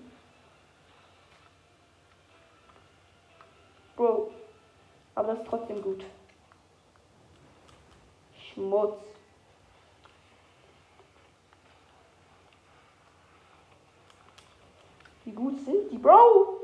Bro. 3.96 4.32
Aber 5.14 5.28
das 5.28 5.42
ist 5.42 5.48
trotzdem 5.48 5.80
gut. 5.84 6.04
Schmutz. 8.36 8.98
Wie 15.26 15.32
gut 15.32 15.60
sind 15.66 15.92
die, 15.92 15.98
Bro? 15.98 16.62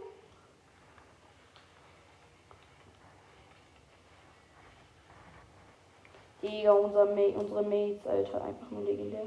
Digga, 6.44 6.72
unser 6.72 7.06
Ma 7.06 7.40
unsere 7.40 7.64
Mates, 7.64 8.06
Alter, 8.06 8.44
einfach 8.44 8.70
nur 8.70 8.84
legendär. 8.84 9.24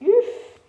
Üff. 0.00 0.60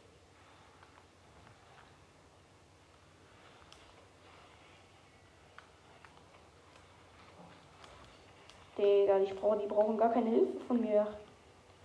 Digga, 8.77 9.19
ich 9.19 9.33
brauch, 9.35 9.57
die 9.57 9.67
brauchen 9.67 9.97
gar 9.97 10.11
keine 10.11 10.29
Hilfe 10.29 10.59
von 10.67 10.81
mir. 10.81 11.07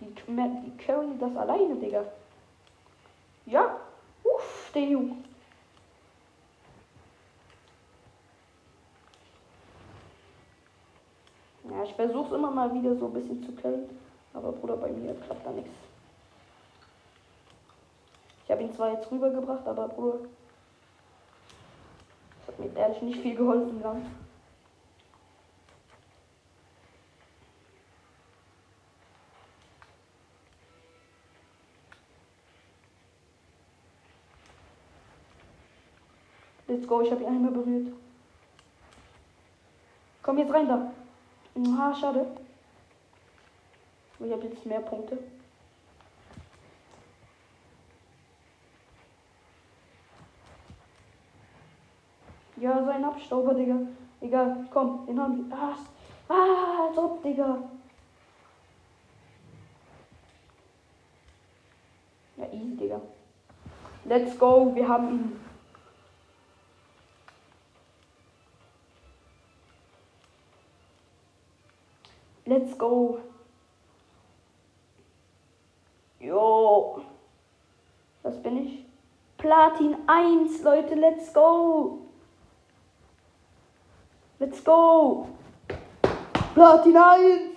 Die, 0.01 0.07
die 0.07 0.77
carry 0.77 1.17
das 1.19 1.35
alleine, 1.37 1.75
Digga. 1.75 2.05
Der 4.73 4.83
Junge. 4.83 5.17
Ja, 11.69 11.83
ich 11.83 11.93
versuche 11.93 12.35
immer 12.35 12.51
mal 12.51 12.73
wieder 12.73 12.95
so 12.95 13.07
ein 13.07 13.13
bisschen 13.13 13.43
zu 13.43 13.51
killen. 13.53 13.89
Aber 14.33 14.53
Bruder, 14.53 14.77
bei 14.77 14.89
mir 14.91 15.13
klappt 15.15 15.45
da 15.45 15.51
nichts. 15.51 15.71
Ich 18.45 18.51
habe 18.51 18.63
ihn 18.63 18.73
zwar 18.73 18.93
jetzt 18.93 19.11
rübergebracht, 19.11 19.67
aber 19.67 19.89
Bruder. 19.89 20.19
Das 22.39 22.47
hat 22.47 22.59
mir 22.59 22.79
ehrlich 22.79 23.01
nicht 23.01 23.19
viel 23.21 23.35
geholfen 23.35 23.81
lang. 23.81 24.05
Let's 36.71 36.87
go, 36.87 37.01
ich 37.01 37.11
habe 37.11 37.21
ihn 37.21 37.27
einmal 37.27 37.51
berührt. 37.51 37.93
Komm 40.23 40.37
jetzt 40.37 40.53
rein 40.53 40.69
da. 40.69 40.93
Ah, 41.77 41.93
schade. 41.93 42.25
Ich 44.19 44.31
habe 44.31 44.47
jetzt 44.47 44.65
mehr 44.65 44.79
Punkte. 44.79 45.17
Ja, 52.55 52.81
so 52.81 52.89
ein 52.89 53.03
Abstauber, 53.03 53.53
Digga. 53.53 53.75
Egal, 54.21 54.65
komm, 54.71 55.05
den 55.07 55.19
haben 55.19 55.49
wir. 55.49 55.57
Ah, 55.57 55.75
ah 56.29 56.87
als 56.87 56.97
ob, 56.97 57.21
Digga. 57.21 57.57
Ja, 62.37 62.45
easy, 62.53 62.77
Digga. 62.77 63.01
Let's 64.05 64.39
go, 64.39 64.73
wir 64.73 64.87
haben 64.87 65.09
ihn. 65.09 65.50
Let's 72.51 72.77
go. 72.77 73.21
Jo. 76.19 77.01
Was 78.23 78.43
bin 78.43 78.57
ich? 78.57 78.85
Platin 79.37 79.95
1, 80.05 80.61
Leute, 80.61 80.95
let's 80.95 81.31
go. 81.33 81.99
Let's 84.37 84.61
go. 84.65 85.29
Platin 86.53 86.93
1. 86.93 87.55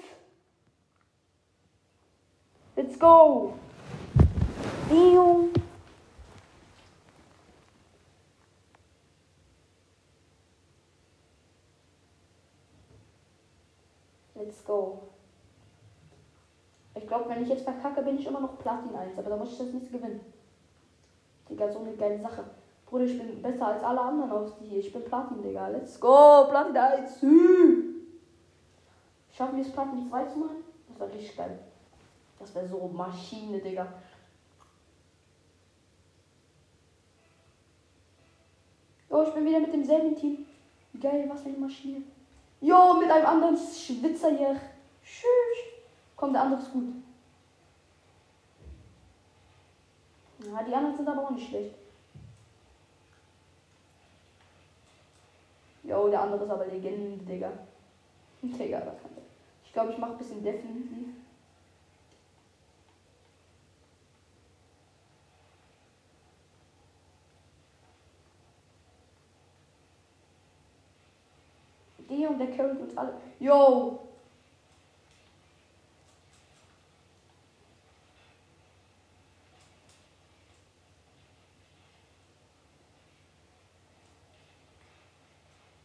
Let's 2.76 2.96
go. 2.96 3.54
Damn. 4.88 5.63
Let's 14.64 14.66
go. 14.66 15.02
Ich 16.94 17.06
glaube, 17.06 17.28
wenn 17.28 17.42
ich 17.42 17.48
jetzt 17.48 17.64
verkacke, 17.64 18.02
bin 18.02 18.18
ich 18.18 18.26
immer 18.26 18.40
noch 18.40 18.58
Platin 18.58 18.94
1, 18.94 19.18
aber 19.18 19.30
da 19.30 19.36
muss 19.36 19.52
ich 19.52 19.58
das 19.58 19.72
nicht 19.72 19.92
gewinnen. 19.92 20.20
Digga, 21.50 21.70
so 21.70 21.80
eine 21.80 21.92
geile 21.92 22.20
Sache. 22.20 22.44
Bruder, 22.86 23.04
ich 23.04 23.18
bin 23.18 23.42
besser 23.42 23.66
als 23.66 23.82
alle 23.82 24.00
anderen 24.00 24.30
auf 24.30 24.52
die. 24.58 24.78
Ich 24.78 24.92
bin 24.92 25.04
Platin, 25.04 25.42
Digga. 25.42 25.68
Let's 25.68 26.00
go, 26.00 26.46
Platin 26.48 26.76
1. 26.76 27.20
Schaffen 29.32 29.56
wir 29.56 29.64
es, 29.64 29.72
Platin 29.72 30.08
2 30.08 30.24
zu 30.26 30.38
machen? 30.38 30.64
Das 30.88 31.00
wäre 31.00 31.12
richtig 31.12 31.36
geil. 31.36 31.58
Das 32.38 32.54
wäre 32.54 32.68
so 32.68 32.88
Maschine, 32.88 33.58
Digga. 33.58 33.86
Oh, 39.10 39.24
ich 39.24 39.34
bin 39.34 39.44
wieder 39.44 39.60
mit 39.60 39.72
demselben 39.72 40.14
Team. 40.14 40.46
Geil, 41.00 41.28
was 41.28 41.42
für 41.42 41.48
eine 41.48 41.58
Maschine. 41.58 42.02
Jo, 42.64 42.94
mit 42.94 43.10
einem 43.10 43.26
anderen 43.26 43.58
Schwitzer 43.58 44.30
hier. 44.30 44.58
Tschüss. 45.04 45.28
Komm, 46.16 46.32
der 46.32 46.42
andere 46.42 46.62
ist 46.62 46.72
gut. 46.72 46.94
Ja, 50.38 50.62
die 50.62 50.74
anderen 50.74 50.96
sind 50.96 51.06
aber 51.06 51.24
auch 51.24 51.30
nicht 51.30 51.46
schlecht. 51.46 51.74
Jo, 55.82 56.08
der 56.08 56.22
andere 56.22 56.44
ist 56.44 56.50
aber 56.50 56.66
Legende, 56.66 57.22
Digga. 57.26 57.52
Digga, 58.42 58.78
was 58.78 59.02
kann 59.02 59.14
der? 59.14 59.24
Ich 59.66 59.72
glaube, 59.74 59.92
ich 59.92 59.98
mache 59.98 60.12
ein 60.12 60.18
bisschen 60.18 60.42
defensiv. 60.42 61.08
Die 72.24 72.28
und 72.28 72.38
der 72.38 72.56
carryt 72.56 72.80
uns 72.80 72.96
alle. 72.96 73.20
Yo! 73.38 74.00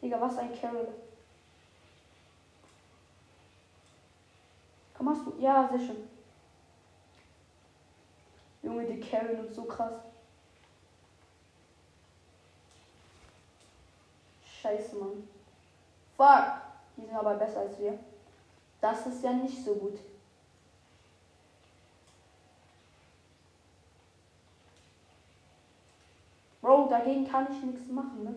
Digga, 0.02 0.21
was 0.21 0.38
ein 0.38 0.58
Carol. 0.58 0.88
Komm, 4.93 5.10
hast 5.10 5.25
du. 5.25 5.36
Ja, 5.39 5.67
sehr 5.67 5.80
schön. 5.80 6.10
Junge, 8.63 8.86
die 8.86 9.02
carryen 9.02 9.41
uns 9.41 9.56
so 9.56 9.65
krass. 9.65 10.04
Scheiße, 14.45 14.95
Mann. 14.95 15.28
Fuck! 16.19 16.51
Die 16.97 17.05
sind 17.05 17.15
aber 17.15 17.36
besser 17.36 17.62
als 17.62 17.79
wir. 17.79 17.97
Das 18.82 19.08
ist 19.08 19.23
ja 19.23 19.32
nicht 19.32 19.63
so 19.63 19.73
gut. 19.75 19.97
Bro, 26.62 26.88
dagegen 26.89 27.25
kann 27.25 27.47
ich 27.49 27.63
nichts 27.63 27.89
machen, 27.89 28.25
ne? 28.25 28.36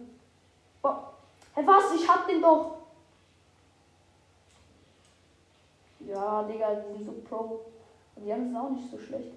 Boah. 0.80 1.12
Hey, 1.54 1.66
was? 1.66 1.92
Ich 1.94 2.08
hab 2.08 2.24
den 2.28 2.40
doch. 2.40 2.76
Ja, 5.98 6.44
Digga, 6.44 6.76
die 6.76 6.92
sind 6.92 7.04
so 7.04 7.12
pro. 7.28 7.62
Die 8.14 8.32
anderen 8.32 8.52
sind 8.52 8.56
auch 8.56 8.70
nicht 8.70 8.90
so 8.92 8.98
schlecht. 8.98 9.32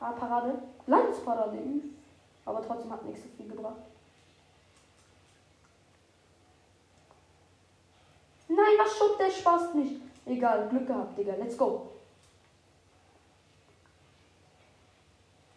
Haarparade. 0.00 0.62
Landsparade. 0.86 1.58
Aber 2.46 2.66
trotzdem 2.66 2.90
hat 2.90 3.04
nichts 3.04 3.22
so 3.22 3.28
viel 3.36 3.48
gebracht. 3.50 3.89
Nein, 8.60 8.76
was 8.78 8.96
schubt 8.96 9.18
der 9.18 9.30
Spaß 9.30 9.74
nicht? 9.74 10.02
Egal, 10.26 10.68
Glück 10.68 10.86
gehabt, 10.86 11.16
Digga. 11.16 11.34
Let's 11.38 11.56
go. 11.56 11.86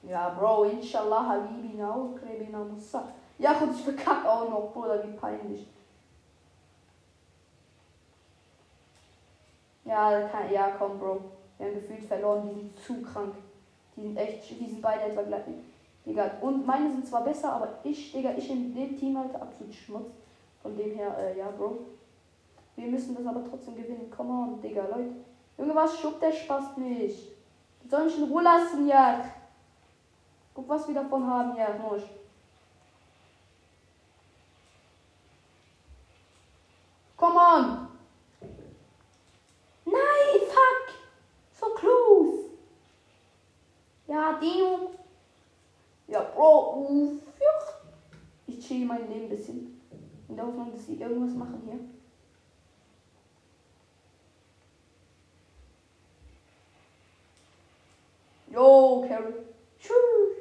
Ja, 0.04 0.30
Bro, 0.30 0.63
inshallah, 0.66 1.28
Habibi, 1.28 1.76
now, 1.78 2.16
Krebina, 2.16 2.60
Musa. 2.60 3.12
Ja, 3.38 3.58
und 3.60 3.76
ich 3.76 3.84
verkacke 3.84 4.30
auch 4.30 4.50
noch, 4.50 4.72
Bruder, 4.72 5.04
wie 5.04 5.18
peinlich. 5.18 5.68
Ja, 9.86 10.28
kann, 10.30 10.52
ja, 10.52 10.72
komm, 10.78 10.98
Bro. 10.98 11.22
Wir 11.58 11.68
haben 11.68 11.76
gefühlt 11.76 12.06
verloren, 12.06 12.50
die 12.50 12.60
sind 12.62 12.80
zu 12.80 13.02
krank. 13.02 13.36
Die 13.96 14.02
sind 14.02 14.18
echt, 14.18 14.50
die 14.50 14.70
sind 14.70 14.82
beide 14.82 15.04
etwa 15.04 15.24
gleich. 15.24 15.44
Digga, 16.06 16.32
und 16.42 16.66
meine 16.66 16.92
sind 16.92 17.08
zwar 17.08 17.24
besser, 17.24 17.54
aber 17.54 17.80
ich, 17.84 18.13
Digga, 18.13 18.34
ich 18.38 18.50
in 18.50 18.74
dem 18.74 18.98
Team 18.98 19.18
halt 19.18 19.36
absolut 19.36 19.74
Schmutz. 19.74 20.12
Von 20.62 20.78
dem 20.78 20.96
her, 20.96 21.18
äh, 21.18 21.38
ja, 21.38 21.50
Bro. 21.52 21.80
Wir 22.76 22.88
müssen 22.88 23.16
das 23.16 23.26
aber 23.26 23.44
trotzdem 23.48 23.76
gewinnen. 23.76 24.12
Come 24.16 24.32
on, 24.32 24.62
Digga, 24.62 24.84
Leute. 24.88 25.14
Junge, 25.58 25.76
was 25.76 26.00
schubt 26.00 26.22
der 26.22 26.32
Spaß 26.32 26.78
nicht? 26.78 27.32
Soll 27.90 28.08
ich 28.08 28.18
in 28.18 28.24
Ruhe 28.24 28.42
lassen, 28.42 28.88
ja? 28.88 29.24
Guck, 30.54 30.70
was 30.70 30.88
wir 30.88 30.96
davon 30.96 31.26
haben, 31.28 31.56
ja, 31.58 31.76
Mosch. 31.78 32.04
Come 37.18 37.40
on. 37.40 37.88
Nein, 39.86 40.42
fuck. 40.48 40.94
So 41.54 41.68
close. 41.76 42.50
Ja, 44.08 44.34
Dino. 44.34 44.92
Ja, 46.08 46.22
Bro. 46.22 46.88
Uff. 46.90 47.22
Ich 48.48 48.60
chill 48.60 48.86
mein 48.86 49.08
Leben 49.08 49.26
ein 49.26 49.30
bisschen. 49.30 49.82
In 50.28 50.36
der 50.36 50.46
Hoffnung, 50.46 50.72
dass 50.72 50.86
sie 50.86 50.96
irgendwas 50.96 51.34
machen 51.34 51.62
hier. 51.66 51.80
Jo, 58.94 59.02
Carol. 59.08 59.46
Tschüss. 59.80 60.38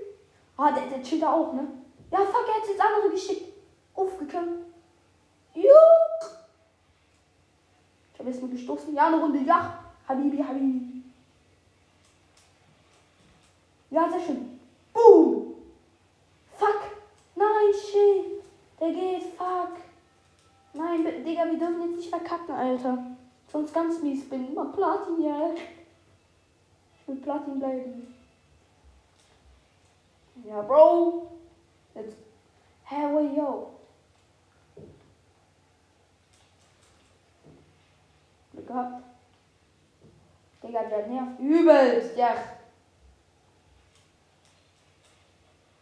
Ah, 0.57 0.73
der, 0.73 0.87
der 0.87 1.03
chillt 1.03 1.23
da 1.23 1.33
auch, 1.33 1.53
ne? 1.55 1.67
Ja, 2.11 2.19
fuck, 2.19 2.47
er 2.47 2.61
hat 2.61 2.69
jetzt 2.69 2.81
andere 2.81 3.11
geschickt. 3.11 3.53
Aufgekommen. 3.95 4.67
Jo. 5.55 5.71
habe 8.19 8.31
jetzt 8.31 8.43
mal 8.43 8.51
gestoßen. 8.51 8.95
Ja, 8.95 9.07
eine 9.07 9.21
Runde. 9.21 9.41
Ja. 9.41 9.79
Habibi, 10.07 10.39
Habibi. 10.39 11.03
Ja, 13.91 14.09
sehr 14.11 14.21
schön. 14.21 14.61
Boom. 14.93 15.55
Fuck. 16.57 16.83
Nein, 17.35 17.73
shit. 17.73 18.43
Der 18.79 18.93
geht. 18.93 19.23
Fuck. 19.37 19.79
Nein, 20.75 21.25
Digga, 21.25 21.47
wir 21.47 21.59
dürfen 21.59 21.83
jetzt 21.83 21.97
nicht 21.97 22.09
verkacken, 22.11 22.55
Alter. 22.55 22.99
Sonst 23.51 23.75
ganz 23.75 24.01
mies 24.03 24.29
bin. 24.29 24.53
Immer 24.53 24.67
Platin, 24.67 25.23
ja. 25.23 25.51
Ich 25.55 27.09
will 27.09 27.17
Platin 27.17 27.59
bleiben. 27.59 28.22
Ja, 30.45 30.63
Bro. 30.63 31.31
Jetzt. 31.95 32.17
Hey, 32.85 33.37
yo. 33.37 33.73
Glück 38.53 38.67
gehabt. 38.67 39.03
Digga, 40.63 40.85
der 40.85 41.07
nervt 41.07 41.41
übelst, 41.41 42.17
ja. 42.17 42.35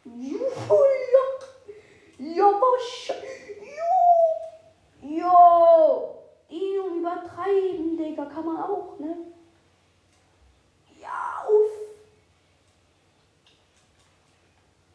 Juhu, 0.05 0.75
was? 2.19 3.13
Jo. 3.59 4.01
Jo. 5.03 6.17
Übertreiben, 7.01 7.97
Digga, 7.97 8.25
kann 8.27 8.45
man 8.45 8.63
auch, 8.63 8.99
ne? 8.99 9.17
Ja, 11.01 11.47
uff. 11.49 11.71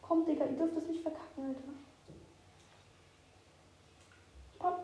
Komm, 0.02 0.24
Digga, 0.24 0.44
ihr 0.44 0.56
dürft 0.56 0.76
das 0.76 0.84
nicht 0.84 1.02
verkacken, 1.02 1.46
Alter. 1.48 1.60
Komm. 4.58 4.74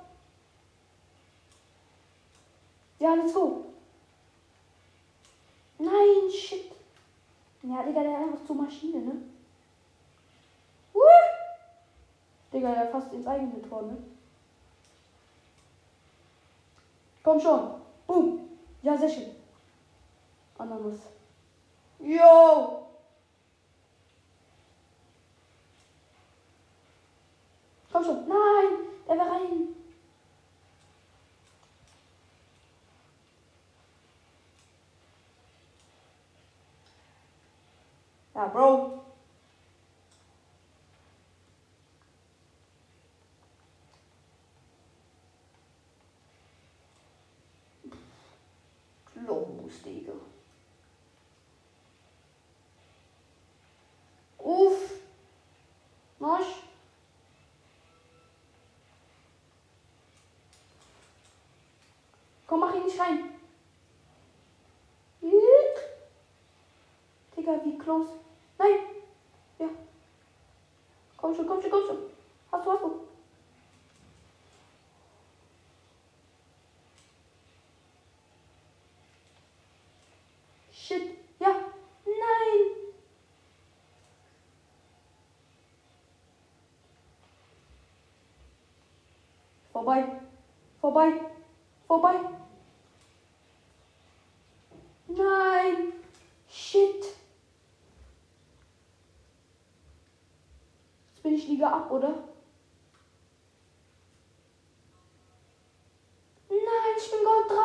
Ja, 3.02 3.14
let's 3.14 3.34
go. 3.34 3.64
Nein, 5.78 6.30
shit. 6.30 6.70
Ja, 7.64 7.82
Digga, 7.82 8.00
der 8.00 8.12
ist 8.12 8.26
einfach 8.26 8.46
zur 8.46 8.54
Maschine, 8.54 9.00
ne? 9.00 9.22
Uh! 10.94 11.00
Digga, 12.52 12.72
der 12.72 12.92
fast 12.92 13.12
ins 13.12 13.26
eigene 13.26 13.60
Tor, 13.68 13.82
ne? 13.82 13.96
Komm 17.24 17.40
schon. 17.40 17.72
Boom. 18.06 18.48
Ja, 18.82 18.96
sehr 18.96 19.08
schön. 19.08 19.34
Ananas. 20.58 21.00
Yo! 21.98 22.86
Komm 27.90 28.04
schon. 28.04 28.28
Nein! 28.28 28.78
Der 29.08 29.18
war 29.18 29.32
rein. 29.32 29.81
Ja, 38.34 38.46
Bro. 38.46 39.04
Los, 49.14 49.82
Digga. 49.84 50.12
Uff. 54.38 54.90
Marsch. 56.18 56.62
Komm, 62.46 62.60
mach 62.60 62.74
ihn 62.74 62.84
nicht 62.84 62.98
rein. 62.98 63.32
Digga, 67.36 67.60
wie 67.64 67.78
close. 67.78 68.21
Komm 71.22 71.32
schon, 71.36 71.46
komm 71.46 71.62
schon, 71.62 71.70
komm 71.70 71.86
schon. 71.86 71.98
Hast 72.50 72.66
du, 72.66 72.70
hast 72.72 72.82
du. 72.82 73.00
Shit. 80.72 81.16
Ja. 81.38 81.50
Nein. 82.04 82.92
Vorbei. 89.72 90.20
Vorbei. 90.80 91.20
Vorbei. 91.86 92.20
Nein. 95.06 95.92
Shit. 96.48 97.21
Bin 101.22 101.34
ich 101.34 101.48
Liga 101.48 101.68
ab, 101.70 101.90
oder? 101.90 102.28
Nein, 106.48 106.96
ich 106.98 107.10
bin 107.10 107.24
Gold 107.24 107.50
3. 107.50 107.56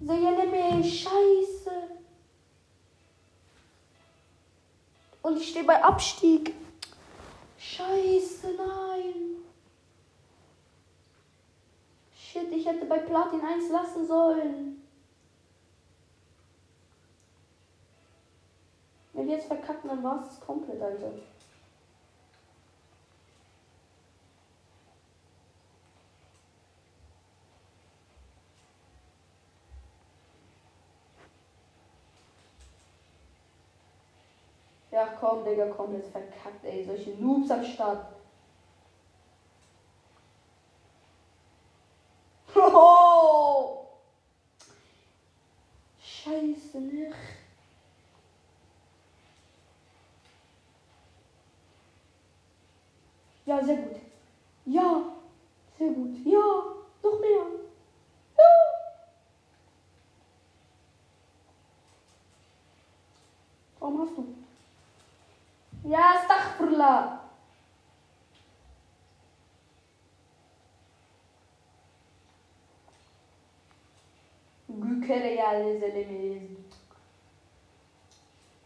Sehe 0.00 0.46
mich. 0.46 1.02
Scheiße. 1.02 1.70
Und 5.22 5.36
ich 5.38 5.50
stehe 5.50 5.64
bei 5.64 5.82
Abstieg. 5.82 6.54
Scheiße, 7.58 8.54
nein. 8.56 9.36
Shit, 12.14 12.52
ich 12.52 12.66
hätte 12.66 12.84
bei 12.86 12.98
Platin 12.98 13.40
1 13.40 13.70
lassen 13.70 14.06
sollen. 14.06 14.83
Wenn 19.24 19.30
wir 19.30 19.36
jetzt 19.38 19.46
verkacken, 19.46 19.88
dann 19.88 20.02
war 20.04 20.22
es 20.22 20.38
komplett, 20.38 20.82
Alter. 20.82 21.10
Ja, 34.90 35.06
komm, 35.18 35.42
Digga, 35.42 35.68
komplett 35.68 36.04
verkackt, 36.08 36.62
ey. 36.64 36.84
Solche 36.84 37.12
Noobs 37.12 37.50
am 37.50 37.64
Start. 37.64 38.04
Ja, 53.54 53.62
sehr 53.62 53.76
gut. 53.76 53.96
Ja, 54.64 55.04
sehr 55.78 55.90
gut. 55.90 56.26
Ja, 56.26 56.40
noch 57.04 57.20
mehr. 57.20 57.44
Ja. 58.36 58.50
Warum 63.78 64.00
hast 64.00 64.16
du? 64.16 64.34
Ja, 65.84 66.14
Astaghfirullah. 66.16 67.20
Gükere 74.66 75.34
ya 75.36 75.50
Selemiz. 75.78 76.58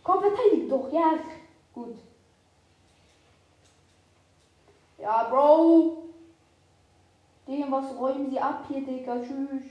Komm, 0.02 0.20
verteidig 0.22 0.70
doch, 0.70 0.90
ja. 0.90 1.18
Gut. 1.74 2.07
Ja, 4.98 5.24
Bro. 5.24 6.08
Dem, 7.46 7.70
was 7.70 7.96
räumen 7.96 8.30
sie 8.30 8.40
ab 8.40 8.64
hier, 8.68 8.84
Digga? 8.84 9.20
Tschüss. 9.20 9.62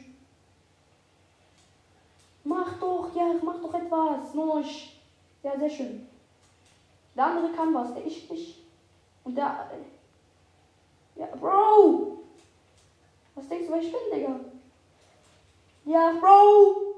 Mach 2.43 2.79
doch, 2.79 3.13
ja, 3.13 3.35
mach 3.43 3.61
doch 3.61 3.73
etwas. 3.73 4.33
Nosch. 4.33 4.97
Ja, 5.43 5.57
sehr 5.59 5.69
schön. 5.69 6.07
Der 7.15 7.25
andere 7.25 7.51
kann 7.53 7.73
was, 7.73 7.93
der 7.93 8.05
ich 8.05 8.29
nicht. 8.29 8.63
Und 9.23 9.37
der. 9.37 9.69
Ja, 11.15 11.27
Bro! 11.35 12.19
Was 13.35 13.47
denkst 13.49 13.67
du, 13.67 13.73
wer 13.73 13.81
ich 13.81 13.91
bin, 13.91 14.01
Digga? 14.13 14.39
Ja, 15.85 16.13
Bro! 16.19 16.95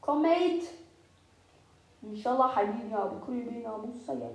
Komm, 0.00 0.22
Mate! 0.22 0.81
Inshallah, 2.03 2.47
حبيبي 2.55 2.95
بكل 2.95 3.41
بينا 3.43 3.77
مصير 3.77 4.31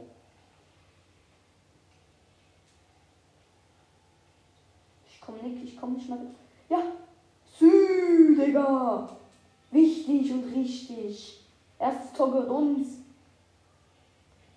Ich 5.07 5.21
komm 5.21 5.37
nicht, 5.43 5.65
ich 5.65 5.81
komm 5.81 5.95
nicht 5.95 6.09
mal. 6.09 6.19
Ja! 6.69 6.79
Sü, 7.59 8.37
Digga! 8.37 9.09
Wichtig 9.71 10.33
und 10.33 10.45
richtig. 10.53 11.41
Erstes 11.79 12.13
Tor 12.13 12.33
gehört 12.33 12.51
uns. 12.51 12.89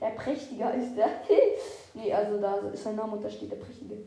Der 0.01 0.09
Prächtiger 0.09 0.73
ist 0.73 0.95
der. 0.95 1.09
nee, 1.93 2.11
also 2.13 2.41
da 2.41 2.55
ist 2.73 2.83
sein 2.83 2.95
Name 2.95 3.13
und 3.13 3.23
da 3.23 3.29
steht 3.29 3.51
der 3.51 3.57
Prächtige. 3.57 3.97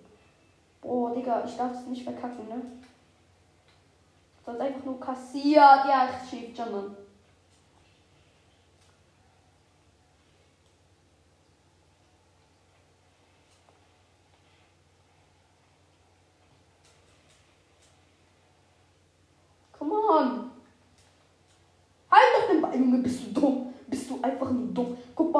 Boah, 0.82 1.14
Digga, 1.14 1.44
ich 1.44 1.56
darf 1.56 1.72
es 1.72 1.86
nicht 1.86 2.04
verkacken, 2.04 2.48
ne? 2.48 2.60
Sonst 4.44 4.60
einfach 4.60 4.84
nur 4.84 5.00
kassiert. 5.00 5.54
Ja, 5.56 6.08
ich 6.10 6.28
schieb 6.28 6.56
schon, 6.56 6.72
Mann. 6.72 6.96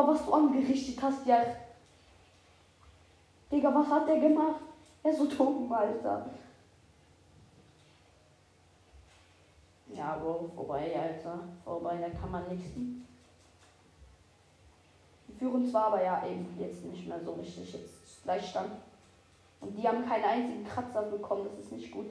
Was 0.08 0.26
du 0.26 0.34
angerichtet 0.34 1.02
hast, 1.02 1.26
ja. 1.26 1.44
Digga, 3.52 3.74
was 3.74 3.88
hat 3.88 4.08
der 4.08 4.20
gemacht? 4.20 4.62
Er 5.04 5.12
ist 5.12 5.20
so 5.20 5.26
dumm, 5.26 5.72
Alter. 5.72 6.30
Ja, 9.94 10.16
Bro, 10.16 10.50
vorbei, 10.56 10.92
Alter. 11.00 11.40
Vorbei, 11.64 11.98
da 11.98 12.10
kann 12.10 12.32
man 12.32 12.48
nichts. 12.50 12.72
Die 12.76 13.04
führen 15.38 15.70
zwar, 15.70 15.88
aber 15.88 16.04
ja, 16.04 16.26
eben 16.26 16.58
jetzt 16.60 16.84
nicht 16.86 17.08
mehr 17.08 17.20
so 17.24 17.34
richtig. 17.34 17.74
Jetzt 17.74 18.24
Gleichstand. 18.24 18.72
Und 19.62 19.78
die 19.78 19.88
haben 19.88 20.06
keinen 20.08 20.24
einzigen 20.24 20.66
Kratzer 20.66 21.04
bekommen, 21.04 21.46
das 21.46 21.66
ist 21.66 21.72
nicht 21.72 21.92
gut. 21.92 22.08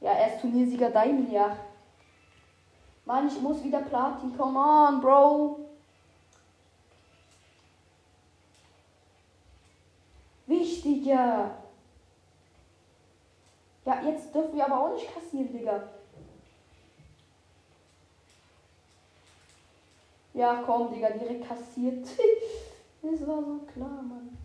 Ja, 0.00 0.12
er 0.12 0.34
ist 0.34 0.40
Turniersieger 0.40 0.90
ja. 1.30 1.56
Mann, 3.10 3.26
ich 3.26 3.40
muss 3.40 3.64
wieder 3.64 3.80
Platin. 3.80 4.36
Come 4.38 4.56
on, 4.56 5.00
Bro. 5.00 5.58
Wichtiger. 10.46 11.56
Ja, 13.84 14.02
jetzt 14.02 14.32
dürfen 14.32 14.54
wir 14.54 14.64
aber 14.64 14.78
auch 14.78 14.94
nicht 14.94 15.12
kassieren, 15.12 15.50
Digga. 15.52 15.88
Ja, 20.32 20.62
komm, 20.64 20.94
Digga, 20.94 21.10
direkt 21.10 21.48
kassiert. 21.48 22.06
das 23.02 23.26
war 23.26 23.42
so 23.42 23.58
klar, 23.72 24.02
Mann. 24.02 24.38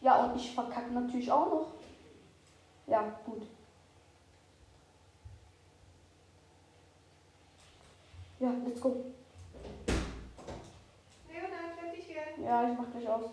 Ja, 0.00 0.24
und 0.24 0.34
ich 0.34 0.52
verkacke 0.52 0.92
natürlich 0.92 1.30
auch 1.30 1.46
noch. 1.46 1.66
Ja, 2.88 3.04
gut. 3.24 3.46
Ja, 8.40 8.54
let's 8.64 8.80
go. 8.80 9.04
Leonard, 11.28 11.78
fertig 11.78 12.08
werden. 12.08 12.42
Ja, 12.42 12.70
ich 12.70 12.78
mach 12.78 12.90
gleich 12.90 13.06
aus. 13.06 13.30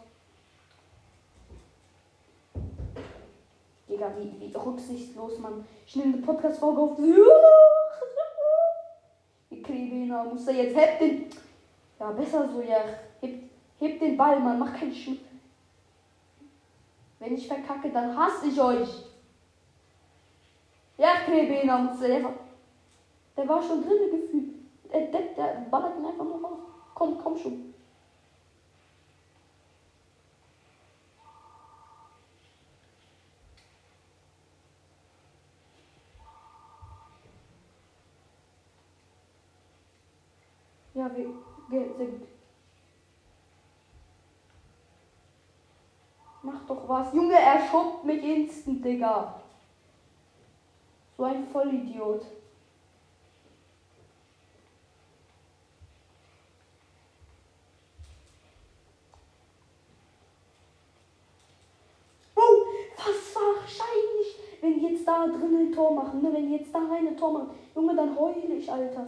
Digga, 3.88 4.12
wie, 4.17 4.38
wie 4.38 4.54
rücksichtslos 4.54 5.39
man. 5.39 5.65
Ich 5.86 5.96
nehme 5.96 6.15
eine 6.15 6.24
Podcast-Folge 6.24 6.82
auf. 6.82 7.00
Ich 9.50 9.63
kriege 9.63 9.96
ihn, 9.96 10.10
muss 10.10 10.46
er 10.48 10.56
jetzt. 10.56 10.76
Heb 10.76 11.00
den. 11.00 11.30
Ja, 11.98 12.12
besser 12.12 12.50
so, 12.50 12.62
ja. 12.62 12.84
Heb, 13.22 13.43
heb 13.80 14.00
den 14.00 14.17
Ball, 14.17 14.39
man. 14.41 14.60
Mach 14.60 14.78
keinen 14.78 14.93
Sch. 14.93 15.12
Wenn 17.20 17.34
ich 17.34 17.48
verkacke, 17.48 17.89
dann 17.89 18.15
hasse 18.15 18.48
ich 18.48 18.60
euch. 18.60 18.89
Ja, 20.98 21.22
Krebena 21.26 21.78
muss 21.78 22.02
er 22.02 22.17
einfach. 22.17 22.34
Der 23.38 23.48
war 23.48 23.63
schon 23.63 23.82
drin 23.84 24.12
gefühlt. 24.12 24.57
Der, 24.91 25.08
der, 25.08 25.21
der 25.36 25.65
ballert 25.69 25.97
ihn 25.97 26.06
einfach 26.06 26.23
nur 26.23 26.41
raus. 26.41 26.60
Komm, 26.93 27.17
komm 27.21 27.38
schon. 27.38 27.73
Ja, 40.97 41.15
wir, 41.15 41.28
wir 41.67 41.95
sind. 41.95 42.23
Mach 46.41 46.65
doch 46.65 46.89
was. 46.89 47.13
Junge, 47.13 47.36
er 47.36 47.67
schubbt 47.67 48.04
mich 48.04 48.23
instant, 48.23 48.84
Digga. 48.84 49.41
So 51.15 51.23
ein 51.23 51.47
Vollidiot. 51.50 52.26
Oh, 62.36 62.65
was 62.95 63.36
wahrscheinlich, 63.36 64.39
wenn 64.62 64.80
die 64.80 64.88
jetzt 64.88 65.07
drinnen 65.25 65.67
ein 65.67 65.71
Tor 65.71 65.91
machen, 65.93 66.21
ne? 66.21 66.32
wenn 66.32 66.47
die 66.47 66.58
jetzt 66.58 66.73
da 66.73 66.80
rein 66.80 67.08
ein 67.08 67.17
Tor 67.17 67.32
machen. 67.32 67.49
Junge, 67.73 67.95
dann 67.95 68.17
heule 68.17 68.56
ich, 68.56 68.71
Alter. 68.71 69.08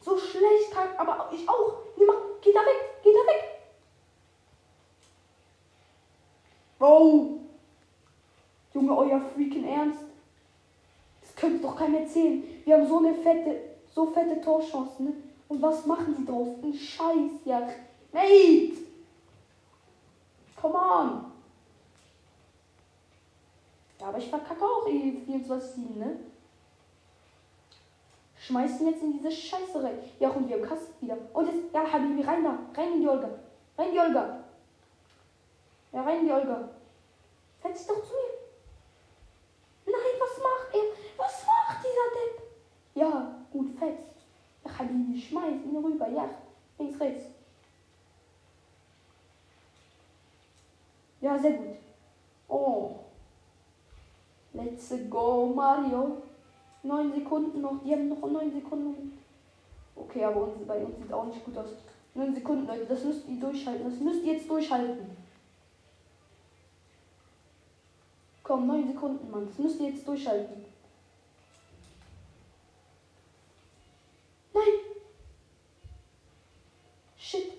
So 0.00 0.16
schlecht 0.16 0.70
kann, 0.72 0.88
aber 0.96 1.30
ich 1.32 1.48
auch. 1.48 1.74
Nimm 1.96 2.06
mal, 2.06 2.16
geh 2.40 2.52
da 2.52 2.60
weg, 2.60 3.02
geh 3.02 3.10
da 3.12 3.32
weg. 3.32 3.44
Bro. 6.78 7.40
Junge, 8.74 8.96
euer 8.96 9.20
freaking 9.20 9.64
Ernst. 9.64 10.04
Das 11.20 11.34
könnt 11.36 11.62
doch 11.62 11.76
keinem 11.76 11.96
erzählen. 11.96 12.42
Wir 12.64 12.76
haben 12.76 12.86
so 12.86 12.98
eine 12.98 13.14
fette, 13.14 13.60
so 13.94 14.06
fette 14.06 14.40
Torchancen, 14.40 15.06
ne? 15.06 15.12
Und 15.48 15.62
was 15.62 15.86
machen 15.86 16.14
sie 16.16 16.26
draus? 16.26 16.48
Ein 16.62 16.74
Scheiß, 16.74 17.40
ja. 17.44 17.68
Mate! 18.12 18.72
Come 20.60 20.74
on! 20.74 21.37
Ja, 24.00 24.08
aber 24.08 24.18
ich 24.18 24.28
verkacke 24.28 24.64
auch 24.64 24.86
eh 24.86 25.22
24-7, 25.26 25.96
ne? 25.96 26.16
Schmeiß 28.38 28.80
ihn 28.80 28.88
jetzt 28.88 29.02
in 29.02 29.12
diese 29.12 29.30
Scheiße 29.30 29.82
rein. 29.82 29.98
Ja, 30.20 30.30
und 30.30 30.48
wir 30.48 30.56
haben 30.56 30.68
Kass 30.68 30.80
wieder. 31.00 31.16
Und 31.32 31.46
jetzt, 31.46 31.74
ja, 31.74 31.92
Habibi, 31.92 32.22
rein 32.22 32.44
da. 32.44 32.58
Rein 32.74 32.94
in 32.94 33.00
die 33.00 33.08
Olga. 33.08 33.28
Rein 33.76 33.88
in 33.88 33.92
die 33.94 34.00
Olga. 34.00 34.44
Ja, 35.92 36.02
rein 36.02 36.20
in 36.20 36.26
die 36.26 36.32
Olga. 36.32 36.68
Setz 37.62 37.78
dich 37.78 37.86
doch 37.88 38.02
zu 38.02 38.12
mir. 38.12 38.38
Nein, 39.86 40.20
was 40.20 40.38
macht 40.38 40.74
er? 40.74 41.24
Was 41.24 41.46
macht 41.46 41.84
dieser 41.84 42.08
Depp? 42.14 42.42
Ja, 42.94 43.34
gut, 43.52 43.70
fetz. 43.78 43.98
Ja, 44.64 44.78
Habibi, 44.78 45.20
schmeiß 45.20 45.64
ihn 45.64 45.76
rüber. 45.76 46.08
Ja, 46.08 46.30
links, 46.78 47.00
rechts. 47.00 47.24
Ja, 51.20 51.36
sehr 51.36 51.52
gut. 51.52 51.76
Oh. 52.48 53.07
Let's 54.58 54.92
go, 55.08 55.52
Mario. 55.54 56.22
Neun 56.82 57.12
Sekunden 57.12 57.60
noch. 57.60 57.80
Die 57.84 57.92
haben 57.92 58.08
noch 58.08 58.20
neun 58.28 58.52
Sekunden. 58.52 59.16
Okay, 59.94 60.24
aber 60.24 60.42
uns, 60.42 60.66
bei 60.66 60.84
uns 60.84 60.98
sieht 60.98 61.12
auch 61.12 61.26
nicht 61.26 61.44
gut 61.44 61.56
aus. 61.56 61.70
Neun 62.14 62.34
Sekunden, 62.34 62.66
Leute. 62.66 62.86
Das 62.86 63.04
müsst 63.04 63.28
ihr 63.28 63.38
durchhalten. 63.38 63.88
Das 63.88 64.00
müsst 64.00 64.24
ihr 64.24 64.32
jetzt 64.32 64.50
durchhalten. 64.50 65.16
Komm, 68.42 68.66
neun 68.66 68.88
Sekunden, 68.88 69.30
Mann. 69.30 69.46
Das 69.46 69.58
müsst 69.58 69.78
ihr 69.78 69.90
jetzt 69.90 70.08
durchhalten. 70.08 70.64
Nein. 74.52 74.64
Shit. 77.16 77.52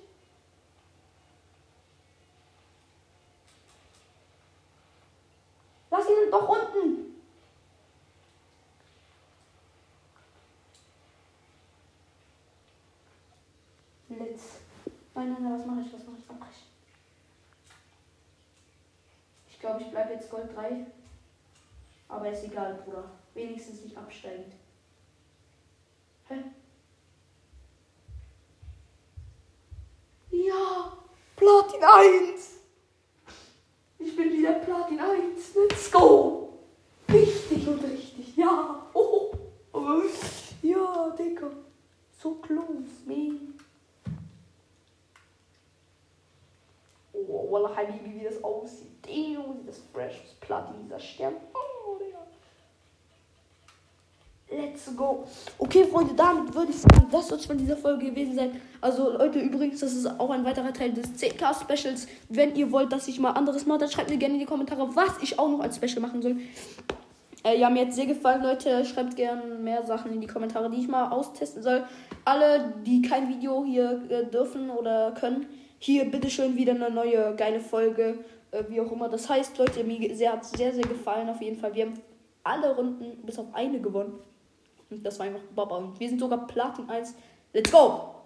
Lass 5.92 6.08
ihn 6.08 6.32
doch 6.32 6.50
unten. 6.50 7.00
Blitz. 14.08 14.60
Nein, 15.30 15.54
was 15.54 15.66
mache 15.66 15.82
ich? 15.82 15.94
Was 15.94 16.06
mache 16.06 16.18
ich? 16.18 16.30
Was 16.30 16.40
mache 16.40 16.50
ich? 16.52 16.66
Ich 19.52 19.60
glaube, 19.60 19.82
ich 19.82 19.92
bleibe 19.92 20.14
jetzt 20.14 20.30
Gold 20.30 20.56
3. 20.56 20.86
Aber 22.08 22.32
ist 22.32 22.44
egal, 22.44 22.82
Bruder. 22.84 23.12
Wenigstens 23.34 23.84
nicht 23.84 23.96
absteigend. 23.96 24.54
Hä? 26.28 26.44
Ja! 30.32 30.94
Platin 31.36 31.84
1! 31.84 32.60
Ich 34.00 34.16
bin 34.16 34.32
wieder 34.32 34.54
Platin 34.54 35.00
1. 35.00 35.56
Let's 35.56 35.92
go! 35.92 36.60
Richtig 37.08 37.68
und 37.68 37.84
richtig. 37.84 38.36
Ja! 38.36 38.88
Oh. 38.94 39.36
Ja, 40.62 41.10
Digga. 41.18 41.52
So 42.22 42.36
close, 42.36 43.06
man. 43.06 43.59
Oh, 47.28 47.52
Wallah, 47.52 47.76
Habibi, 47.76 48.20
wie 48.20 48.24
das 48.24 48.44
aussieht. 48.44 48.92
Damn, 49.02 49.58
sieht 49.58 49.68
das 49.68 49.82
fresh 49.92 50.22
aus. 50.24 50.36
Platin, 50.40 50.76
dieser 50.84 51.00
Stern. 51.00 51.34
Oh, 51.54 51.98
Digga. 51.98 52.20
Let's 54.52 54.96
go. 54.96 55.26
Okay, 55.58 55.86
Freunde, 55.86 56.14
damit 56.16 56.54
würde 56.54 56.72
ich 56.72 56.80
sagen, 56.80 57.08
das 57.12 57.28
soll 57.28 57.38
es 57.38 57.46
von 57.46 57.58
dieser 57.58 57.78
Folge 57.78 58.06
gewesen 58.06 58.36
sein. 58.36 58.62
Also, 58.82 59.12
Leute, 59.12 59.40
übrigens, 59.40 59.80
das 59.80 59.94
ist 59.94 60.08
auch 60.20 60.30
ein 60.32 60.44
weiterer 60.44 60.74
Teil 60.74 60.92
des 60.92 61.08
10K-Specials. 61.16 62.08
Wenn 62.30 62.56
ihr 62.56 62.72
wollt, 62.72 62.92
dass 62.92 63.08
ich 63.08 63.20
mal 63.20 63.32
anderes 63.32 63.66
mache, 63.66 63.80
dann 63.80 63.90
schreibt 63.90 64.10
mir 64.10 64.18
gerne 64.18 64.36
in 64.36 64.40
die 64.40 64.46
Kommentare, 64.46 64.96
was 64.96 65.22
ich 65.22 65.38
auch 65.38 65.50
noch 65.50 65.60
als 65.60 65.76
Special 65.76 66.02
machen 66.02 66.22
soll. 66.22 66.38
Äh, 67.44 67.58
ja, 67.60 67.70
mir 67.70 67.86
hat 67.86 67.94
sehr 67.94 68.06
gefallen, 68.06 68.44
Leute. 68.44 68.84
Schreibt 68.86 69.16
gerne 69.16 69.56
mehr 69.56 69.86
Sachen 69.86 70.12
in 70.12 70.20
die 70.20 70.28
Kommentare, 70.28 70.70
die 70.70 70.80
ich 70.80 70.88
mal 70.88 71.10
austesten 71.10 71.64
soll. 71.64 71.84
Alle, 72.26 72.74
die 72.86 73.02
kein 73.02 73.30
Video 73.30 73.64
hier 73.64 74.02
äh, 74.10 74.26
dürfen 74.26 74.70
oder 74.70 75.12
können, 75.12 75.46
hier 75.80 76.06
bitteschön 76.06 76.56
wieder 76.56 76.74
eine 76.74 76.92
neue 76.92 77.36
geile 77.36 77.60
Folge. 77.60 78.20
Äh, 78.52 78.64
wie 78.68 78.82
auch 78.82 78.92
immer 78.92 79.10
das 79.10 79.30
heißt, 79.30 79.58
Leute, 79.58 79.84
mir 79.84 80.16
sehr, 80.16 80.34
hat 80.34 80.46
sehr, 80.46 80.74
sehr 80.74 80.84
gefallen 80.84 81.30
auf 81.30 81.42
jeden 81.42 81.58
Fall. 81.58 81.74
Wir 81.74 81.86
haben 81.86 82.00
alle 82.44 82.76
Runden 82.76 83.26
bis 83.26 83.40
auf 83.40 83.48
eine 83.54 83.80
gewonnen. 83.80 84.20
Und 84.90 85.06
das 85.06 85.20
war 85.20 85.28
einfach 85.28 85.42
Baba. 85.56 85.78
Und 85.78 86.00
wir 86.00 86.10
sind 86.10 86.20
sogar 86.20 86.48
Platin 86.48 86.90
1. 86.90 87.16
Let's 87.54 87.72
go! 87.72 88.19